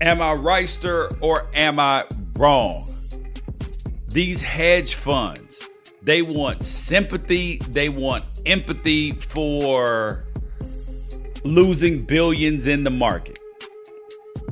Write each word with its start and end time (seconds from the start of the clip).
Am 0.00 0.22
I 0.22 0.64
sir, 0.64 1.10
or 1.20 1.48
am 1.54 1.80
I 1.80 2.04
wrong? 2.36 2.94
These 4.06 4.42
hedge 4.42 4.94
funds, 4.94 5.62
they 6.02 6.22
want 6.22 6.62
sympathy, 6.62 7.58
they 7.68 7.88
want 7.88 8.24
empathy 8.46 9.10
for 9.10 10.24
losing 11.42 12.04
billions 12.04 12.68
in 12.68 12.84
the 12.84 12.90
market. 12.90 13.40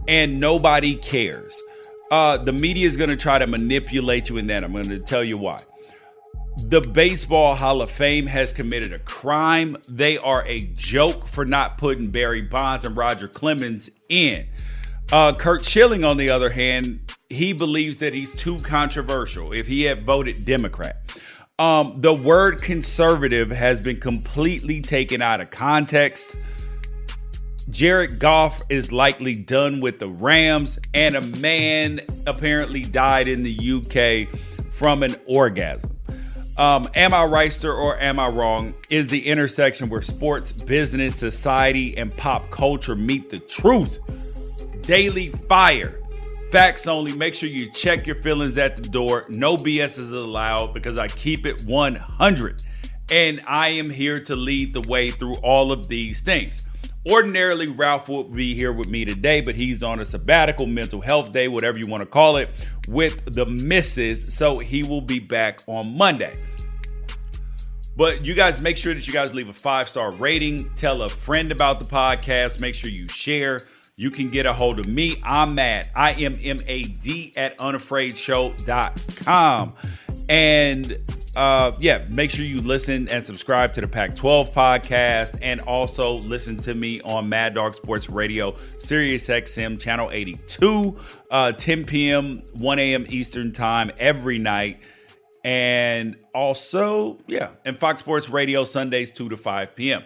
And 0.09 0.41
nobody 0.41 0.97
cares. 0.97 1.61
Uh, 2.11 2.39
the 2.39 2.53
media 2.53 2.87
is 2.87 2.97
going 2.97 3.11
to 3.11 3.17
try 3.17 3.39
to 3.39 3.47
manipulate 3.47 4.29
you 4.29 4.39
in 4.39 4.49
that. 4.49 4.65
I'm 4.65 4.73
going 4.73 4.89
to 4.89 5.01
tell 5.01 5.25
you 5.25 5.39
why. 5.39 5.61
The 6.59 6.81
Baseball 6.81 7.55
Hall 7.55 7.83
of 7.83 7.91
Fame 7.91 8.27
has 8.27 8.53
committed 8.53 8.93
a 8.93 8.99
crime. 9.01 9.77
They 9.89 10.19
are 10.19 10.45
a 10.47 10.67
joke 10.75 11.27
for 11.27 11.45
not 11.45 11.79
putting 11.79 12.11
Barry 12.11 12.43
Bonds 12.43 12.85
and 12.85 12.97
Roger 12.97 13.29
Clemens 13.29 13.91
in. 14.09 14.47
Uh, 15.13 15.33
Curt 15.33 15.65
Schilling, 15.65 16.05
on 16.05 16.17
the 16.17 16.31
other 16.31 16.51
hand, 16.51 17.13
he 17.29 17.53
believes 17.53 18.01
that 18.01 18.13
he's 18.13 18.35
too 18.35 18.59
controversial 18.61 19.53
if 19.53 19.67
he 19.67 19.83
had 19.83 20.05
voted 20.05 20.45
Democrat. 20.45 20.97
Um, 21.59 21.95
the 22.01 22.13
word 22.13 22.61
conservative 22.61 23.51
has 23.51 23.81
been 23.81 24.01
completely 24.01 24.83
taken 24.83 25.23
out 25.23 25.41
of 25.41 25.51
context. 25.51 26.37
Jared 27.71 28.19
Goff 28.19 28.63
is 28.69 28.93
likely 28.93 29.35
done 29.35 29.81
with 29.81 29.99
the 29.99 30.09
Rams, 30.09 30.79
and 30.93 31.15
a 31.15 31.21
man 31.39 32.01
apparently 32.27 32.83
died 32.83 33.29
in 33.29 33.43
the 33.43 34.29
UK 34.29 34.39
from 34.73 35.03
an 35.03 35.17
orgasm. 35.27 35.97
Um, 36.59 36.89
am 36.95 37.13
I 37.13 37.25
right, 37.25 37.53
sir, 37.53 37.73
or 37.73 37.99
am 37.99 38.19
I 38.19 38.29
wrong? 38.29 38.75
Is 38.89 39.09
the 39.09 39.27
intersection 39.27 39.89
where 39.89 40.03
sports, 40.03 40.53
business, 40.53 41.17
society, 41.17 41.97
and 41.97 42.17
pop 42.17 42.51
culture 42.51 42.95
meet 42.95 43.31
the 43.31 43.39
truth. 43.41 43.99
Daily 44.87 45.29
fire. 45.29 46.01
Facts 46.53 46.87
only. 46.87 47.13
Make 47.13 47.35
sure 47.35 47.49
you 47.49 47.69
check 47.69 48.07
your 48.07 48.15
feelings 48.17 48.57
at 48.57 48.77
the 48.77 48.89
door. 48.89 49.27
No 49.29 49.57
BS 49.57 49.99
is 49.99 50.13
allowed 50.13 50.75
because 50.75 50.97
I 50.97 51.09
keep 51.09 51.45
it 51.45 51.65
100. 51.65 52.63
And 53.11 53.41
I 53.49 53.69
am 53.69 53.91
here 53.91 54.21
to 54.21 54.37
lead 54.37 54.73
the 54.73 54.81
way 54.83 55.11
through 55.11 55.35
all 55.39 55.73
of 55.73 55.89
these 55.89 56.23
things. 56.23 56.63
Ordinarily, 57.05 57.67
Ralph 57.67 58.09
would 58.09 58.33
be 58.33 58.55
here 58.55 58.73
with 58.73 58.89
me 58.89 59.05
today, 59.05 59.41
but 59.41 59.57
he's 59.57 59.83
on 59.83 59.99
a 59.99 60.05
sabbatical, 60.05 60.67
mental 60.67 61.01
health 61.01 61.33
day, 61.33 61.49
whatever 61.49 61.79
you 61.79 61.87
want 61.89 62.03
to 62.03 62.07
call 62.07 62.37
it, 62.37 62.49
with 62.89 63.35
the 63.35 63.47
misses. 63.47 64.35
So 64.35 64.59
he 64.59 64.85
will 64.85 65.01
be 65.01 65.19
back 65.19 65.63
on 65.67 65.97
Monday. 65.97 66.37
But 67.97 68.25
you 68.25 68.35
guys 68.35 68.61
make 68.61 68.77
sure 68.77 68.93
that 68.93 69.07
you 69.07 69.13
guys 69.13 69.35
leave 69.35 69.49
a 69.49 69.53
five 69.53 69.89
star 69.89 70.13
rating. 70.13 70.71
Tell 70.75 71.03
a 71.03 71.09
friend 71.09 71.51
about 71.51 71.81
the 71.81 71.87
podcast. 71.87 72.61
Make 72.61 72.75
sure 72.75 72.91
you 72.91 73.09
share. 73.09 73.63
You 73.99 74.11
can 74.11 74.29
get 74.29 74.45
a 74.45 74.53
hold 74.53 74.79
of 74.79 74.87
me. 74.87 75.19
I'm 75.25 75.55
Mad. 75.55 75.89
I 75.95 76.13
am 76.13 76.37
M 76.45 76.61
A 76.67 76.85
D 76.85 77.33
at 77.35 77.57
unafraidshow.com. 77.57 79.73
And 80.29 80.99
uh, 81.35 81.73
yeah, 81.81 82.05
make 82.11 82.31
sure 82.31 82.45
you 82.45 82.61
listen 82.61 83.09
and 83.09 83.25
subscribe 83.25 83.73
to 83.73 83.81
the 83.81 83.89
Pac 83.89 84.15
12 84.15 84.53
podcast 84.53 85.39
and 85.41 85.63
also 85.63 86.19
listen 86.19 86.59
to 86.59 86.75
me 86.75 87.01
on 87.03 87.31
Mad 87.31 87.55
Dog 87.55 87.75
Sports 87.75 88.11
Radio, 88.11 88.55
Sirius 88.79 89.31
XM, 89.31 89.81
Channel 89.81 90.11
82, 90.11 90.95
uh, 91.31 91.53
10 91.53 91.87
p.m., 91.87 92.43
1 92.53 92.79
a.m. 92.79 93.07
Eastern 93.09 93.51
Time 93.51 93.91
every 93.99 94.39
night. 94.39 94.79
And 95.43 96.17
also, 96.35 97.17
yeah, 97.27 97.53
and 97.65 97.79
Fox 97.79 98.01
Sports 98.01 98.29
Radio 98.29 98.65
Sundays, 98.65 99.11
2 99.11 99.31
to 99.31 99.39
5 99.39 99.75
p.m. 99.75 100.03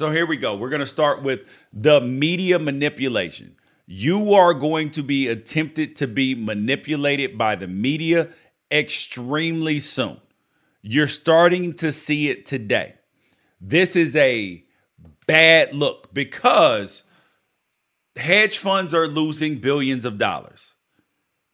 So 0.00 0.10
here 0.10 0.24
we 0.24 0.38
go. 0.38 0.56
We're 0.56 0.70
going 0.70 0.80
to 0.80 0.86
start 0.86 1.22
with 1.22 1.46
the 1.74 2.00
media 2.00 2.58
manipulation. 2.58 3.54
You 3.84 4.32
are 4.32 4.54
going 4.54 4.92
to 4.92 5.02
be 5.02 5.28
attempted 5.28 5.94
to 5.96 6.06
be 6.06 6.34
manipulated 6.34 7.36
by 7.36 7.54
the 7.56 7.66
media 7.66 8.30
extremely 8.72 9.78
soon. 9.78 10.18
You're 10.80 11.06
starting 11.06 11.74
to 11.74 11.92
see 11.92 12.30
it 12.30 12.46
today. 12.46 12.94
This 13.60 13.94
is 13.94 14.16
a 14.16 14.64
bad 15.26 15.74
look 15.74 16.14
because 16.14 17.04
hedge 18.16 18.56
funds 18.56 18.94
are 18.94 19.06
losing 19.06 19.58
billions 19.58 20.06
of 20.06 20.16
dollars 20.16 20.72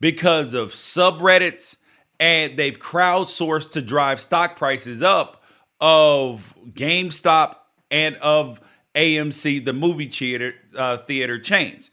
because 0.01 0.55
of 0.55 0.69
subreddits 0.69 1.79
and 2.21 2.57
they've 2.57 2.79
crowdsourced 2.79 3.73
to 3.73 3.83
drive 3.83 4.21
stock 4.21 4.55
prices 4.55 5.03
up 5.03 5.43
of 5.81 6.55
GameStop 6.75 7.57
and 7.91 8.17
of 8.17 8.61
AMC, 8.95 9.65
the 9.65 9.73
movie 9.73 10.07
theater 10.07 10.55
uh, 10.77 10.99
theater 10.99 11.39
chains. 11.39 11.91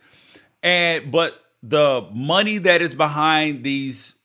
And 0.62 1.12
but 1.12 1.40
the 1.62 2.10
money 2.14 2.58
that 2.60 2.82
is 2.82 2.94
behind 2.94 3.64
these 3.64 4.16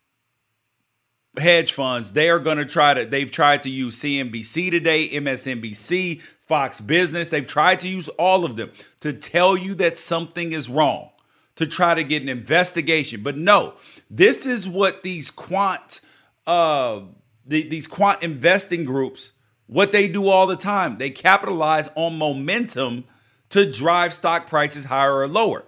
hedge 1.39 1.73
funds, 1.73 2.13
they 2.13 2.31
are 2.31 2.39
going 2.39 2.59
to 2.59 2.65
try 2.65 2.95
to, 2.95 3.05
they've 3.05 3.31
tried 3.31 3.63
to 3.63 3.71
use 3.71 4.01
CNBC 4.01 4.71
today, 4.71 5.09
MSNBC, 5.09 6.21
Fox 6.21 6.81
Business. 6.81 7.31
They've 7.31 7.47
tried 7.47 7.79
to 7.81 7.89
use 7.89 8.09
all 8.11 8.45
of 8.45 8.57
them 8.57 8.73
to 9.01 9.13
tell 9.13 9.57
you 9.57 9.75
that 9.77 9.97
something 9.97 10.53
is 10.53 10.69
wrong, 10.69 11.11
to 11.57 11.67
try 11.67 11.95
to 11.95 12.03
get 12.03 12.23
an 12.23 12.29
investigation. 12.29 13.23
But 13.23 13.37
no, 13.37 13.75
this 14.11 14.47
is 14.47 14.69
what 14.69 15.03
these 15.03 15.31
quant, 15.31 16.01
uh, 16.47 17.01
the, 17.47 17.69
these 17.69 17.87
quant 17.87 18.23
investing 18.23 18.85
groups, 18.85 19.33
what 19.69 19.93
they 19.93 20.09
do 20.09 20.29
all 20.29 20.47
the 20.47 20.57
time. 20.57 20.99
They 20.99 21.11
capitalize 21.11 21.89
on 21.95 22.19
momentum 22.19 23.05
to 23.51 23.71
drive 23.71 24.13
stock 24.13 24.49
prices 24.49 24.87
higher 24.87 25.19
or 25.19 25.29
lower. 25.29 25.65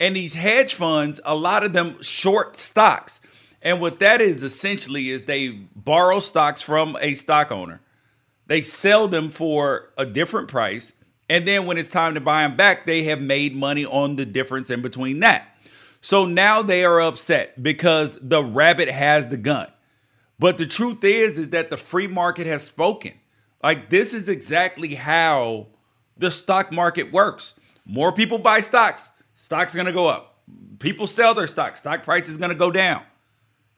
And 0.00 0.16
these 0.16 0.32
hedge 0.32 0.74
funds, 0.74 1.20
a 1.24 1.36
lot 1.36 1.62
of 1.62 1.74
them 1.74 2.00
short 2.02 2.56
stocks. 2.56 3.20
And 3.60 3.80
what 3.80 3.98
that 3.98 4.22
is 4.22 4.42
essentially 4.42 5.10
is 5.10 5.22
they 5.22 5.50
borrow 5.50 6.20
stocks 6.20 6.62
from 6.62 6.96
a 7.00 7.14
stock 7.14 7.52
owner. 7.52 7.80
They 8.46 8.62
sell 8.62 9.06
them 9.06 9.28
for 9.28 9.90
a 9.98 10.06
different 10.06 10.48
price. 10.48 10.94
And 11.28 11.46
then 11.46 11.66
when 11.66 11.76
it's 11.76 11.90
time 11.90 12.14
to 12.14 12.20
buy 12.20 12.42
them 12.42 12.56
back, 12.56 12.86
they 12.86 13.04
have 13.04 13.20
made 13.20 13.54
money 13.54 13.84
on 13.84 14.16
the 14.16 14.24
difference 14.24 14.70
in 14.70 14.80
between 14.80 15.20
that. 15.20 15.46
So 16.00 16.24
now 16.24 16.62
they 16.62 16.84
are 16.84 17.00
upset 17.00 17.62
because 17.62 18.18
the 18.20 18.42
rabbit 18.42 18.88
has 18.88 19.26
the 19.26 19.36
gun. 19.36 19.70
But 20.38 20.56
the 20.56 20.66
truth 20.66 21.04
is 21.04 21.38
is 21.38 21.50
that 21.50 21.68
the 21.68 21.76
free 21.76 22.06
market 22.06 22.46
has 22.46 22.64
spoken. 22.64 23.12
Like 23.62 23.90
this 23.90 24.14
is 24.14 24.28
exactly 24.28 24.94
how 24.94 25.66
the 26.16 26.30
stock 26.30 26.72
market 26.72 27.12
works. 27.12 27.54
More 27.84 28.12
people 28.12 28.38
buy 28.38 28.60
stocks, 28.60 29.10
stocks 29.34 29.74
are 29.74 29.78
going 29.78 29.86
to 29.86 29.92
go 29.92 30.06
up. 30.06 30.38
People 30.78 31.06
sell 31.06 31.34
their 31.34 31.46
stocks, 31.46 31.80
stock 31.80 32.02
price 32.02 32.28
is 32.28 32.36
going 32.36 32.50
to 32.50 32.56
go 32.56 32.70
down. 32.70 33.02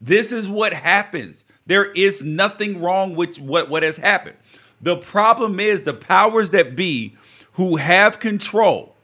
This 0.01 0.33
is 0.33 0.51
what 0.51 0.73
happens. 0.73 1.45
There 1.67 1.85
is 1.93 2.23
nothing 2.23 2.81
wrong 2.81 3.15
with 3.15 3.41
what, 3.41 3.71
what 3.71 3.83
has 3.83 3.97
happened. 3.97 4.37
The 4.81 4.97
problem 4.97 5.61
is 5.61 5.83
the 5.83 5.95
powers 5.95 6.51
that 6.51 6.75
be 6.75 7.15
who 7.53 7.77
have 7.77 8.19
control, 8.19 8.95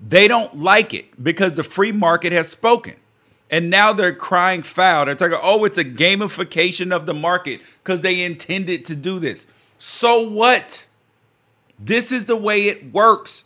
they 0.00 0.28
don't 0.28 0.54
like 0.54 0.94
it 0.94 1.22
because 1.22 1.52
the 1.52 1.62
free 1.62 1.92
market 1.92 2.32
has 2.32 2.48
spoken. 2.48 2.96
And 3.50 3.68
now 3.68 3.92
they're 3.92 4.14
crying 4.14 4.62
foul. 4.62 5.06
They're 5.06 5.16
talking, 5.16 5.38
oh, 5.42 5.64
it's 5.64 5.78
a 5.78 5.84
gamification 5.84 6.94
of 6.94 7.06
the 7.06 7.14
market 7.14 7.60
because 7.82 8.00
they 8.00 8.22
intended 8.22 8.84
to 8.86 8.96
do 8.96 9.18
this. 9.18 9.46
So 9.78 10.28
what? 10.28 10.86
This 11.78 12.12
is 12.12 12.26
the 12.26 12.36
way 12.36 12.68
it 12.68 12.92
works. 12.92 13.44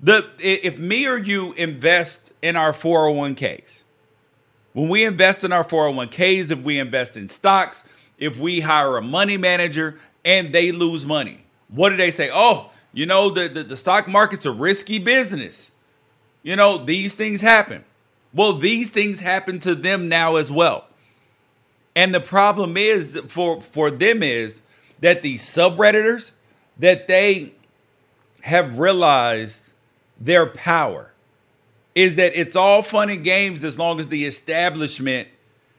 The 0.00 0.30
if 0.38 0.78
me 0.78 1.06
or 1.06 1.16
you 1.16 1.54
invest 1.54 2.32
in 2.42 2.54
our 2.54 2.72
401ks, 2.72 3.84
when 4.74 4.90
we 4.90 5.04
invest 5.04 5.42
in 5.42 5.52
our 5.52 5.64
401ks, 5.64 6.50
if 6.50 6.62
we 6.62 6.78
invest 6.78 7.16
in 7.16 7.28
stocks, 7.28 7.88
if 8.18 8.38
we 8.38 8.60
hire 8.60 8.98
a 8.98 9.02
money 9.02 9.38
manager 9.38 9.98
and 10.24 10.52
they 10.52 10.70
lose 10.70 11.06
money, 11.06 11.46
what 11.68 11.90
do 11.90 11.96
they 11.96 12.10
say? 12.10 12.28
Oh, 12.32 12.70
you 12.92 13.06
know, 13.06 13.30
the, 13.30 13.48
the, 13.48 13.62
the 13.62 13.76
stock 13.76 14.06
market's 14.06 14.44
a 14.44 14.52
risky 14.52 14.98
business. 14.98 15.72
You 16.42 16.56
know, 16.56 16.76
these 16.76 17.14
things 17.14 17.40
happen. 17.40 17.84
Well, 18.36 18.52
these 18.52 18.90
things 18.90 19.20
happen 19.20 19.58
to 19.60 19.74
them 19.74 20.10
now 20.10 20.36
as 20.36 20.52
well. 20.52 20.84
And 21.96 22.14
the 22.14 22.20
problem 22.20 22.76
is 22.76 23.18
for 23.28 23.62
for 23.62 23.90
them 23.90 24.22
is 24.22 24.60
that 25.00 25.22
these 25.22 25.42
subredditors 25.42 26.32
that 26.78 27.08
they 27.08 27.54
have 28.42 28.78
realized 28.78 29.72
their 30.20 30.44
power 30.44 31.14
is 31.94 32.16
that 32.16 32.36
it's 32.38 32.54
all 32.54 32.82
fun 32.82 33.08
and 33.08 33.24
games 33.24 33.64
as 33.64 33.78
long 33.78 33.98
as 33.98 34.08
the 34.08 34.26
establishment 34.26 35.28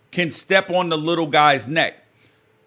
can 0.09 0.31
step 0.31 0.71
on 0.71 0.89
the 0.89 0.97
little 0.97 1.27
guy's 1.27 1.67
neck. 1.67 2.03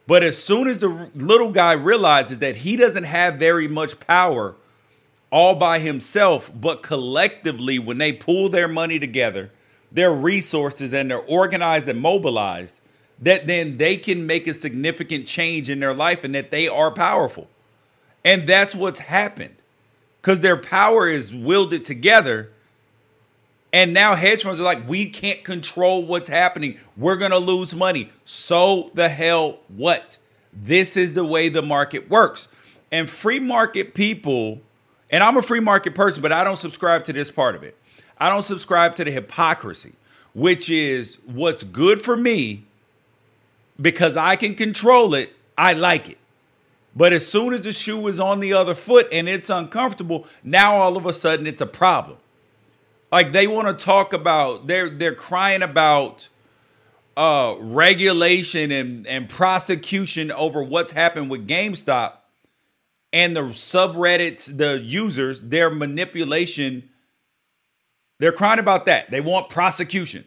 But 0.06 0.22
as 0.22 0.40
soon 0.40 0.69
as 0.69 0.78
the 0.78 1.10
little 1.16 1.50
guy 1.50 1.72
realizes 1.72 2.38
that 2.38 2.54
he 2.54 2.76
doesn't 2.76 3.04
have 3.04 3.34
very 3.34 3.66
much 3.66 3.98
power 3.98 4.54
all 5.32 5.56
by 5.56 5.81
himself, 5.81 6.48
but 6.54 6.82
collectively, 6.82 7.81
when 7.81 7.98
they 7.98 8.12
pull 8.12 8.48
their 8.48 8.69
money 8.69 9.00
together, 9.00 9.50
their 9.92 10.12
resources, 10.12 10.92
and 10.94 11.10
they're 11.10 11.19
organized 11.19 11.88
and 11.88 12.00
mobilized, 12.00 12.81
that 13.20 13.46
then 13.46 13.76
they 13.78 13.96
can 13.96 14.26
make 14.26 14.46
a 14.46 14.54
significant 14.54 15.26
change 15.26 15.69
in 15.70 15.81
their 15.81 15.94
life 15.94 16.25
and 16.25 16.34
that 16.34 16.50
they 16.50 16.69
are 16.69 16.92
powerful. 16.92 17.48
And 18.25 18.46
that's 18.46 18.75
what's 18.75 19.00
happened 19.00 19.56
because 20.22 20.40
their 20.40 20.56
power 20.56 21.08
is 21.08 21.34
wielded 21.34 21.84
together 21.84 22.50
And 23.72 23.94
now 23.94 24.14
hedge 24.14 24.42
funds 24.42 24.60
are 24.60 24.64
like, 24.64 24.88
we 24.88 25.08
can't 25.08 25.44
control 25.44 26.04
what's 26.04 26.28
happening. 26.28 26.78
We're 26.96 27.16
going 27.16 27.31
to 27.31 27.38
lose 27.38 27.75
money. 27.75 28.10
So 28.25 28.90
the 28.94 29.08
hell 29.08 29.60
what? 29.69 30.19
This 30.52 30.96
is 30.96 31.14
the 31.14 31.25
way 31.25 31.48
the 31.48 31.62
market 31.62 32.10
works. 32.10 32.48
And 32.90 33.08
free 33.08 33.38
market 33.38 33.94
people, 33.94 34.60
and 35.10 35.22
I'm 35.22 35.37
a 35.37 35.42
free 35.42 35.60
market 35.60 35.94
person, 35.94 36.22
but 36.22 36.32
I 36.32 36.42
don't 36.42 36.56
subscribe 36.56 37.04
to 37.04 37.12
this 37.12 37.31
part 37.31 37.54
of 37.54 37.62
it. 37.62 37.76
I 38.20 38.28
don't 38.28 38.43
subscribe 38.43 38.94
to 38.96 39.05
the 39.05 39.11
hypocrisy, 39.11 39.94
which 40.34 40.69
is 40.69 41.19
what's 41.26 41.64
good 41.64 42.02
for 42.02 42.17
me 42.17 42.64
because 43.81 44.17
I 44.17 44.37
can 44.37 44.55
control 44.55 45.14
it. 45.14 45.32
I 45.56 45.72
like 45.72 46.11
it. 46.11 46.19
But 46.94 47.12
as 47.12 47.26
soon 47.26 47.55
as 47.55 47.62
the 47.62 47.72
shoe 47.72 48.06
is 48.08 48.19
on 48.20 48.40
the 48.40 48.52
other 48.52 48.75
foot 48.75 49.08
and 49.12 49.28
it's 49.28 49.49
uncomfortable, 49.49 50.26
now 50.43 50.76
all 50.76 50.96
of 50.96 51.06
a 51.06 51.12
sudden 51.12 51.46
it's 51.46 51.61
a 51.61 51.67
problem. 51.67 52.19
Like 53.12 53.32
they 53.32 53.46
want 53.46 53.69
to 53.69 53.84
talk 53.84 54.12
about 54.12 54.66
they're 54.66 54.90
they're 54.90 55.14
crying 55.14 55.62
about 55.62 56.28
uh 57.16 57.56
regulation 57.58 58.70
and 58.70 59.06
and 59.06 59.28
prosecution 59.28 60.31
over 60.31 60.62
what's 60.62 60.93
happened 60.93 61.31
with 61.31 61.49
GameStop 61.49 62.12
and 63.12 63.34
the 63.34 63.43
subreddits, 63.43 64.56
the 64.56 64.81
users, 64.81 65.40
their 65.40 65.70
manipulation. 65.70 66.88
They're 68.20 68.32
crying 68.32 68.58
about 68.58 68.84
that. 68.87 69.11
They 69.11 69.22
want 69.22 69.49
prosecution. 69.49 70.25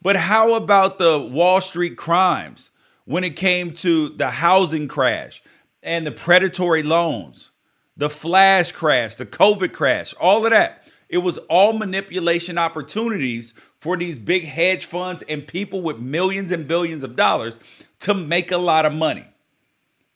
But 0.00 0.16
how 0.16 0.54
about 0.54 0.98
the 0.98 1.28
Wall 1.30 1.60
Street 1.60 1.96
crimes 1.96 2.70
when 3.04 3.22
it 3.22 3.36
came 3.36 3.72
to 3.74 4.08
the 4.08 4.30
housing 4.30 4.88
crash 4.88 5.42
and 5.82 6.06
the 6.06 6.10
predatory 6.10 6.82
loans, 6.82 7.50
the 7.98 8.08
flash 8.08 8.72
crash, 8.72 9.16
the 9.16 9.26
COVID 9.26 9.74
crash, 9.74 10.14
all 10.14 10.46
of 10.46 10.52
that? 10.52 10.88
It 11.10 11.18
was 11.18 11.36
all 11.50 11.74
manipulation 11.74 12.56
opportunities 12.56 13.52
for 13.78 13.98
these 13.98 14.18
big 14.18 14.44
hedge 14.44 14.86
funds 14.86 15.22
and 15.28 15.46
people 15.46 15.82
with 15.82 15.98
millions 15.98 16.50
and 16.50 16.66
billions 16.66 17.04
of 17.04 17.14
dollars 17.14 17.60
to 18.00 18.14
make 18.14 18.52
a 18.52 18.58
lot 18.58 18.86
of 18.86 18.94
money. 18.94 19.26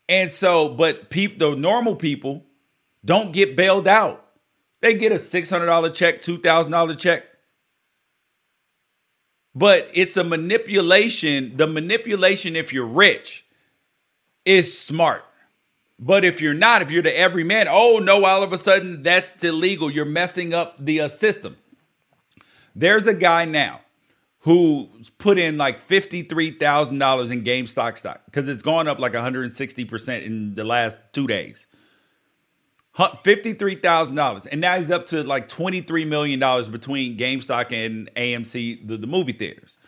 And 0.09 0.31
so, 0.31 0.71
but 0.71 1.11
people, 1.11 1.51
the 1.51 1.57
normal 1.57 1.95
people 1.95 2.45
don't 3.05 3.35
get 3.35 3.55
bailed 3.55 3.87
out. 3.87 4.22
They 4.83 4.95
get 4.95 5.13
a 5.13 5.15
$600 5.15 5.95
check, 5.95 6.21
$2,000 6.21 6.99
check. 6.99 7.25
But 9.55 9.89
it's 9.95 10.17
a 10.17 10.25
manipulation. 10.25 11.57
The 11.57 11.67
manipulation, 11.67 12.57
if 12.57 12.73
you're 12.73 12.87
rich, 12.87 13.47
is 14.45 14.77
smart. 14.77 15.25
But 16.01 16.25
if 16.25 16.43
you're 16.43 16.53
not, 16.53 16.83
if 16.83 16.91
you're 16.91 17.03
the 17.03 17.17
everyman, 17.17 17.69
oh 17.71 18.01
no, 18.03 18.25
all 18.25 18.43
of 18.43 18.53
a 18.53 18.59
sudden 18.59 19.05
that's 19.05 19.45
illegal. 19.45 19.89
You're 19.89 20.05
messing 20.05 20.53
up 20.53 20.75
the 20.85 21.03
uh, 21.03 21.09
system. 21.09 21.57
There's 22.75 23.07
a 23.07 23.15
guy 23.15 23.45
now 23.45 23.81
who's 24.41 25.11
put 25.11 25.39
in 25.39 25.59
like 25.59 25.87
$53,000 25.87 27.31
in 27.31 27.45
GameStop 27.45 27.97
stock 27.97 28.23
because 28.25 28.49
it's 28.49 28.65
gone 28.65 28.89
up 28.89 28.99
like 28.99 29.13
160% 29.13 30.23
in 30.25 30.57
the 30.57 30.65
last 30.65 30.99
two 31.13 31.29
days. 31.29 31.69
$53,000. 32.97 34.49
And 34.51 34.61
now 34.61 34.77
he's 34.77 34.91
up 34.91 35.07
to 35.07 35.23
like 35.23 35.49
$23 35.49 36.07
million 36.07 36.39
between 36.71 37.17
GameStop 37.17 37.73
and 37.73 38.11
AMC, 38.15 38.87
the, 38.87 38.97
the 38.97 39.07
movie 39.07 39.33
theaters. 39.33 39.79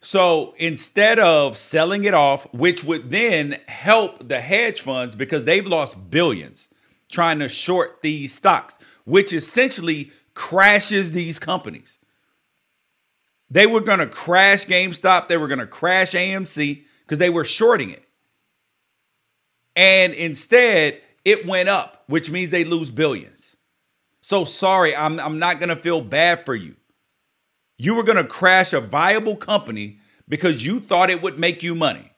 So 0.00 0.54
instead 0.56 1.18
of 1.18 1.56
selling 1.56 2.04
it 2.04 2.14
off, 2.14 2.52
which 2.54 2.82
would 2.84 3.10
then 3.10 3.58
help 3.68 4.26
the 4.26 4.40
hedge 4.40 4.80
funds 4.80 5.14
because 5.14 5.44
they've 5.44 5.66
lost 5.66 6.10
billions 6.10 6.68
trying 7.10 7.38
to 7.40 7.48
short 7.48 8.00
these 8.02 8.32
stocks, 8.32 8.78
which 9.04 9.32
essentially 9.32 10.10
crashes 10.34 11.12
these 11.12 11.38
companies. 11.38 11.98
They 13.50 13.66
were 13.66 13.80
going 13.80 13.98
to 13.98 14.06
crash 14.06 14.64
GameStop, 14.66 15.28
they 15.28 15.36
were 15.36 15.48
going 15.48 15.58
to 15.58 15.66
crash 15.66 16.12
AMC 16.12 16.84
because 17.02 17.18
they 17.18 17.30
were 17.30 17.44
shorting 17.44 17.90
it. 17.90 18.04
And 19.76 20.14
instead, 20.14 21.00
it 21.24 21.46
went 21.46 21.68
up, 21.68 22.04
which 22.06 22.30
means 22.30 22.50
they 22.50 22.64
lose 22.64 22.90
billions. 22.90 23.56
So 24.20 24.44
sorry, 24.44 24.94
I'm, 24.94 25.18
I'm 25.18 25.38
not 25.38 25.60
going 25.60 25.68
to 25.68 25.76
feel 25.76 26.00
bad 26.00 26.44
for 26.44 26.54
you. 26.54 26.76
You 27.78 27.94
were 27.94 28.02
going 28.02 28.18
to 28.18 28.24
crash 28.24 28.72
a 28.72 28.80
viable 28.80 29.36
company 29.36 29.98
because 30.28 30.64
you 30.64 30.80
thought 30.80 31.10
it 31.10 31.22
would 31.22 31.38
make 31.38 31.62
you 31.62 31.74
money. 31.74 32.12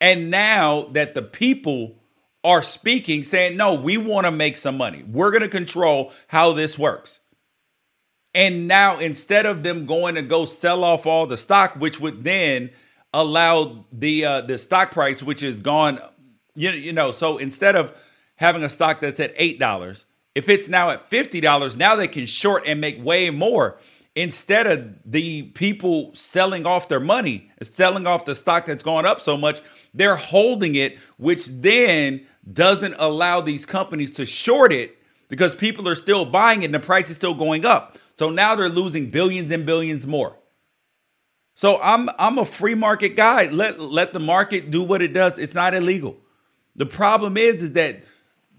And 0.00 0.30
now 0.30 0.82
that 0.92 1.14
the 1.14 1.22
people 1.22 1.98
are 2.42 2.62
speaking, 2.62 3.22
saying, 3.22 3.56
no, 3.56 3.74
we 3.74 3.96
want 3.96 4.26
to 4.26 4.30
make 4.30 4.56
some 4.56 4.76
money, 4.76 5.02
we're 5.06 5.30
going 5.30 5.42
to 5.42 5.48
control 5.48 6.12
how 6.28 6.52
this 6.52 6.78
works. 6.78 7.20
And 8.34 8.66
now 8.66 8.98
instead 8.98 9.46
of 9.46 9.62
them 9.62 9.86
going 9.86 10.16
to 10.16 10.22
go 10.22 10.44
sell 10.44 10.82
off 10.84 11.06
all 11.06 11.26
the 11.26 11.36
stock, 11.36 11.76
which 11.76 12.00
would 12.00 12.22
then 12.22 12.70
allow 13.12 13.86
the 13.92 14.24
uh, 14.24 14.40
the 14.40 14.58
stock 14.58 14.90
price, 14.90 15.22
which 15.22 15.42
is 15.42 15.60
gone, 15.60 16.00
you, 16.56 16.70
you 16.70 16.92
know, 16.92 17.12
so 17.12 17.38
instead 17.38 17.76
of 17.76 17.96
having 18.36 18.62
a 18.62 18.68
stock 18.68 19.00
that's 19.00 19.20
at 19.20 19.32
eight 19.36 19.58
dollars, 19.58 20.06
if 20.34 20.48
it's 20.48 20.68
now 20.68 20.90
at 20.90 21.02
fifty 21.02 21.40
dollars, 21.40 21.76
now 21.76 21.96
they 21.96 22.08
can 22.08 22.26
short 22.26 22.64
and 22.66 22.80
make 22.80 23.02
way 23.02 23.30
more 23.30 23.78
instead 24.16 24.66
of 24.66 24.94
the 25.04 25.42
people 25.42 26.14
selling 26.14 26.66
off 26.66 26.88
their 26.88 27.00
money, 27.00 27.50
selling 27.62 28.06
off 28.06 28.24
the 28.24 28.34
stock 28.34 28.66
that's 28.66 28.82
gone 28.82 29.04
up 29.04 29.20
so 29.20 29.36
much, 29.36 29.60
they're 29.92 30.16
holding 30.16 30.74
it, 30.76 30.98
which 31.18 31.48
then 31.48 32.24
doesn't 32.52 32.94
allow 32.98 33.40
these 33.40 33.66
companies 33.66 34.10
to 34.12 34.26
short 34.26 34.72
it 34.72 34.96
because 35.28 35.54
people 35.54 35.88
are 35.88 35.94
still 35.94 36.24
buying 36.24 36.62
it 36.62 36.66
and 36.66 36.74
the 36.74 36.80
price 36.80 37.10
is 37.10 37.16
still 37.16 37.34
going 37.34 37.64
up. 37.64 37.96
So 38.14 38.30
now 38.30 38.54
they're 38.54 38.68
losing 38.68 39.10
billions 39.10 39.50
and 39.50 39.66
billions 39.66 40.06
more. 40.06 40.36
So 41.56 41.80
I'm 41.82 42.08
I'm 42.18 42.38
a 42.38 42.44
free 42.44 42.74
market 42.74 43.16
guy. 43.16 43.48
Let 43.48 43.80
let 43.80 44.12
the 44.12 44.20
market 44.20 44.70
do 44.70 44.82
what 44.82 45.02
it 45.02 45.12
does. 45.12 45.38
It's 45.38 45.54
not 45.54 45.74
illegal. 45.74 46.16
The 46.76 46.86
problem 46.86 47.36
is 47.36 47.62
is 47.62 47.72
that 47.74 48.02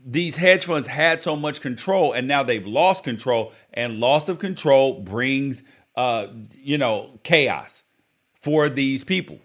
these 0.06 0.36
hedge 0.36 0.66
funds 0.66 0.88
had 0.88 1.24
so 1.24 1.36
much 1.36 1.62
control 1.62 2.14
and 2.14 2.28
now 2.28 2.44
they've 2.44 2.68
lost 2.68 3.04
control 3.04 3.52
and 3.74 4.00
loss 4.00 4.30
of 4.30 4.40
control 4.40 5.02
brings 5.02 5.64
uh 5.96 6.28
you 6.54 6.78
know 6.78 7.20
chaos 7.24 7.86
for 8.40 8.70
these 8.70 9.04
people. 9.04 9.40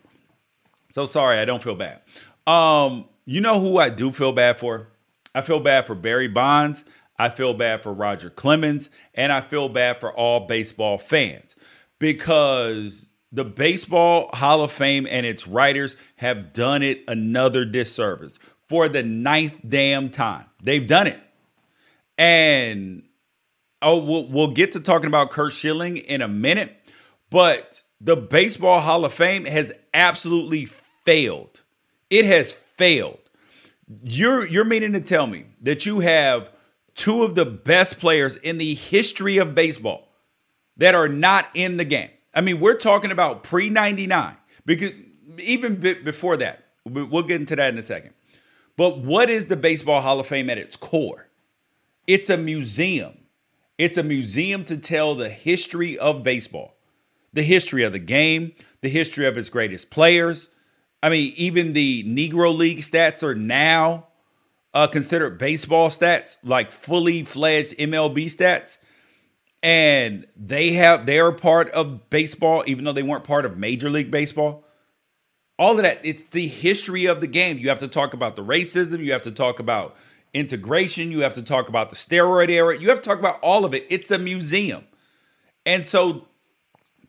So 0.90 1.06
sorry 1.06 1.38
i 1.38 1.44
don't 1.44 1.62
feel 1.62 1.74
bad. 1.74 2.02
Um 2.46 3.06
you 3.24 3.40
know 3.40 3.58
who 3.58 3.78
i 3.78 3.88
do 3.88 4.12
feel 4.12 4.32
bad 4.32 4.58
for? 4.58 4.88
I 5.34 5.40
feel 5.40 5.60
bad 5.60 5.86
for 5.86 5.94
barry 5.94 6.28
bonds 6.28 6.84
i 7.20 7.28
feel 7.28 7.54
bad 7.54 7.82
for 7.82 7.92
roger 7.92 8.30
clemens 8.30 8.90
and 9.14 9.30
i 9.32 9.40
feel 9.40 9.68
bad 9.68 10.00
for 10.00 10.12
all 10.12 10.46
baseball 10.46 10.98
fans 10.98 11.54
because 11.98 13.10
the 13.30 13.44
baseball 13.44 14.28
hall 14.32 14.64
of 14.64 14.72
fame 14.72 15.06
and 15.08 15.24
its 15.24 15.46
writers 15.46 15.96
have 16.16 16.52
done 16.52 16.82
it 16.82 17.04
another 17.06 17.64
disservice 17.64 18.38
for 18.70 18.88
the 18.88 19.02
ninth 19.02 19.58
damn 19.68 20.10
time. 20.10 20.44
They've 20.62 20.86
done 20.86 21.08
it. 21.08 21.18
And 22.16 23.02
oh, 23.82 23.98
we'll, 23.98 24.26
we'll 24.28 24.52
get 24.52 24.70
to 24.72 24.80
talking 24.80 25.08
about 25.08 25.32
Curt 25.32 25.52
Schilling 25.52 25.96
in 25.96 26.22
a 26.22 26.28
minute, 26.28 26.72
but 27.30 27.82
the 28.00 28.14
Baseball 28.14 28.78
Hall 28.78 29.04
of 29.04 29.12
Fame 29.12 29.44
has 29.44 29.72
absolutely 29.92 30.66
failed. 30.66 31.62
It 32.10 32.24
has 32.26 32.52
failed. 32.52 33.18
You're 34.04 34.46
you're 34.46 34.64
meaning 34.64 34.92
to 34.92 35.00
tell 35.00 35.26
me 35.26 35.46
that 35.62 35.84
you 35.84 35.98
have 35.98 36.52
two 36.94 37.24
of 37.24 37.34
the 37.34 37.46
best 37.46 37.98
players 37.98 38.36
in 38.36 38.58
the 38.58 38.74
history 38.74 39.38
of 39.38 39.52
baseball 39.52 40.06
that 40.76 40.94
are 40.94 41.08
not 41.08 41.48
in 41.54 41.76
the 41.76 41.84
game. 41.84 42.10
I 42.32 42.40
mean, 42.40 42.60
we're 42.60 42.76
talking 42.76 43.10
about 43.10 43.42
pre 43.42 43.68
99 43.68 44.36
because 44.64 44.92
even 45.38 45.74
before 45.74 46.36
that, 46.36 46.66
we'll 46.84 47.24
get 47.24 47.40
into 47.40 47.56
that 47.56 47.72
in 47.72 47.78
a 47.78 47.82
second. 47.82 48.12
But 48.80 48.96
what 48.96 49.28
is 49.28 49.44
the 49.44 49.58
Baseball 49.58 50.00
Hall 50.00 50.20
of 50.20 50.26
Fame 50.26 50.48
at 50.48 50.56
its 50.56 50.74
core? 50.74 51.28
It's 52.06 52.30
a 52.30 52.38
museum. 52.38 53.12
It's 53.76 53.98
a 53.98 54.02
museum 54.02 54.64
to 54.64 54.78
tell 54.78 55.14
the 55.14 55.28
history 55.28 55.98
of 55.98 56.22
baseball, 56.22 56.78
the 57.34 57.42
history 57.42 57.82
of 57.82 57.92
the 57.92 57.98
game, 57.98 58.54
the 58.80 58.88
history 58.88 59.26
of 59.26 59.36
its 59.36 59.50
greatest 59.50 59.90
players. 59.90 60.48
I 61.02 61.10
mean, 61.10 61.34
even 61.36 61.74
the 61.74 62.04
Negro 62.04 62.56
League 62.56 62.78
stats 62.78 63.22
are 63.22 63.34
now 63.34 64.06
uh, 64.72 64.86
considered 64.86 65.36
baseball 65.36 65.90
stats, 65.90 66.38
like 66.42 66.70
fully 66.70 67.22
fledged 67.22 67.76
MLB 67.76 68.34
stats. 68.34 68.78
And 69.62 70.26
they 70.38 70.72
have 70.72 71.04
they 71.04 71.20
are 71.20 71.32
part 71.32 71.68
of 71.72 72.08
baseball, 72.08 72.64
even 72.66 72.86
though 72.86 72.94
they 72.94 73.02
weren't 73.02 73.24
part 73.24 73.44
of 73.44 73.58
Major 73.58 73.90
League 73.90 74.10
Baseball 74.10 74.64
all 75.60 75.76
of 75.76 75.82
that 75.82 76.00
it's 76.02 76.30
the 76.30 76.48
history 76.48 77.04
of 77.04 77.20
the 77.20 77.26
game. 77.26 77.58
You 77.58 77.68
have 77.68 77.78
to 77.80 77.88
talk 77.88 78.14
about 78.14 78.34
the 78.34 78.42
racism 78.42 79.04
you 79.04 79.12
have 79.12 79.22
to 79.22 79.30
talk 79.30 79.60
about 79.60 79.94
integration 80.32 81.10
you 81.12 81.20
have 81.20 81.34
to 81.34 81.42
talk 81.42 81.68
about 81.68 81.90
the 81.90 81.96
steroid 81.96 82.48
era 82.48 82.78
you 82.78 82.88
have 82.88 83.00
to 83.00 83.08
talk 83.08 83.18
about 83.18 83.38
all 83.42 83.64
of 83.64 83.74
it. 83.74 83.86
It's 83.90 84.10
a 84.10 84.18
museum. 84.18 84.84
And 85.66 85.86
so 85.86 86.26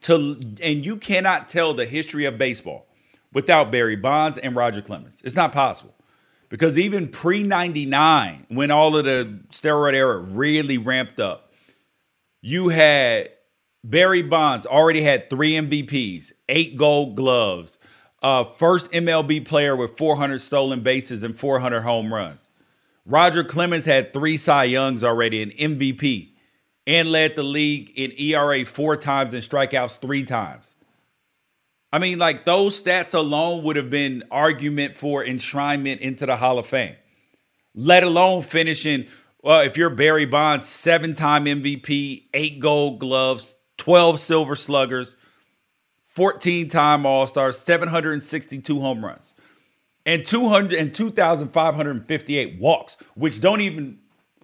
to 0.02 0.38
and 0.62 0.86
you 0.86 0.98
cannot 0.98 1.48
tell 1.48 1.74
the 1.74 1.86
history 1.86 2.26
of 2.26 2.38
baseball 2.38 2.88
without 3.32 3.72
Barry 3.72 3.96
Bonds 3.96 4.38
and 4.38 4.56
Roger 4.56 4.82
Clemens. 4.82 5.22
It's 5.24 5.36
not 5.36 5.54
possible. 5.54 5.96
Because 6.50 6.78
even 6.78 7.08
pre 7.08 7.44
99 7.44 8.48
when 8.50 8.70
all 8.70 8.98
of 8.98 9.06
the 9.06 9.40
steroid 9.50 9.94
era 9.94 10.18
really 10.18 10.78
ramped 10.78 11.22
up 11.22 11.54
you 12.42 12.68
had 12.68 13.30
Barry 13.84 14.24
Bonds 14.24 14.66
already 14.66 15.02
had 15.02 15.30
three 15.30 15.54
MVPs, 15.54 16.34
eight 16.50 16.76
gold 16.76 17.16
gloves, 17.16 17.78
uh, 18.22 18.44
first 18.44 18.92
MLB 18.92 19.46
player 19.46 19.76
with 19.76 19.98
400 19.98 20.40
stolen 20.40 20.82
bases 20.82 21.24
and 21.24 21.38
400 21.38 21.82
home 21.82 22.14
runs. 22.14 22.50
Roger 23.06 23.44
Clemens 23.44 23.86
had 23.86 24.14
three 24.14 24.38
Cy 24.38 24.66
Youngs 24.66 25.04
already, 25.04 25.42
an 25.42 25.50
MVP, 25.50 26.32
and 26.86 27.12
led 27.12 27.36
the 27.36 27.44
league 27.44 27.92
in 27.96 28.12
ERA 28.18 28.64
four 28.66 28.96
times 28.96 29.34
and 29.34 29.44
strikeouts 29.44 30.00
three 30.00 30.24
times. 30.24 30.76
I 31.94 32.00
mean, 32.00 32.20
like 32.20 32.46
those 32.46 32.82
stats 32.82 33.14
alone 33.14 33.64
would 33.64 33.76
have 33.76 33.90
been 33.90 34.24
argument 34.32 34.96
for 34.96 35.26
enshrinement 35.26 36.00
into 36.00 36.26
the 36.26 36.38
Hall 36.38 36.58
of 36.58 36.68
Fame, 36.68 36.96
let 37.76 38.04
alone 38.04 38.44
finishing. 38.44 39.08
Well, 39.44 39.62
if 39.62 39.76
you're 39.76 39.90
Barry 39.90 40.26
Bonds, 40.26 40.66
seven 40.68 41.14
time 41.14 41.46
MVP, 41.46 42.28
eight 42.34 42.60
gold 42.60 43.00
gloves, 43.00 43.56
12 43.78 44.20
silver 44.20 44.56
sluggers, 44.56 45.18
14 46.14 46.68
time 46.68 47.06
All 47.06 47.26
Stars, 47.26 47.58
762 47.60 48.82
home 48.82 49.04
runs, 49.04 49.34
and 50.06 50.26
200 50.26 50.78
and 50.78 50.94
2,558 50.94 52.60
walks, 52.60 52.98
which 53.16 53.40
don't 53.40 53.62
even 53.62 53.98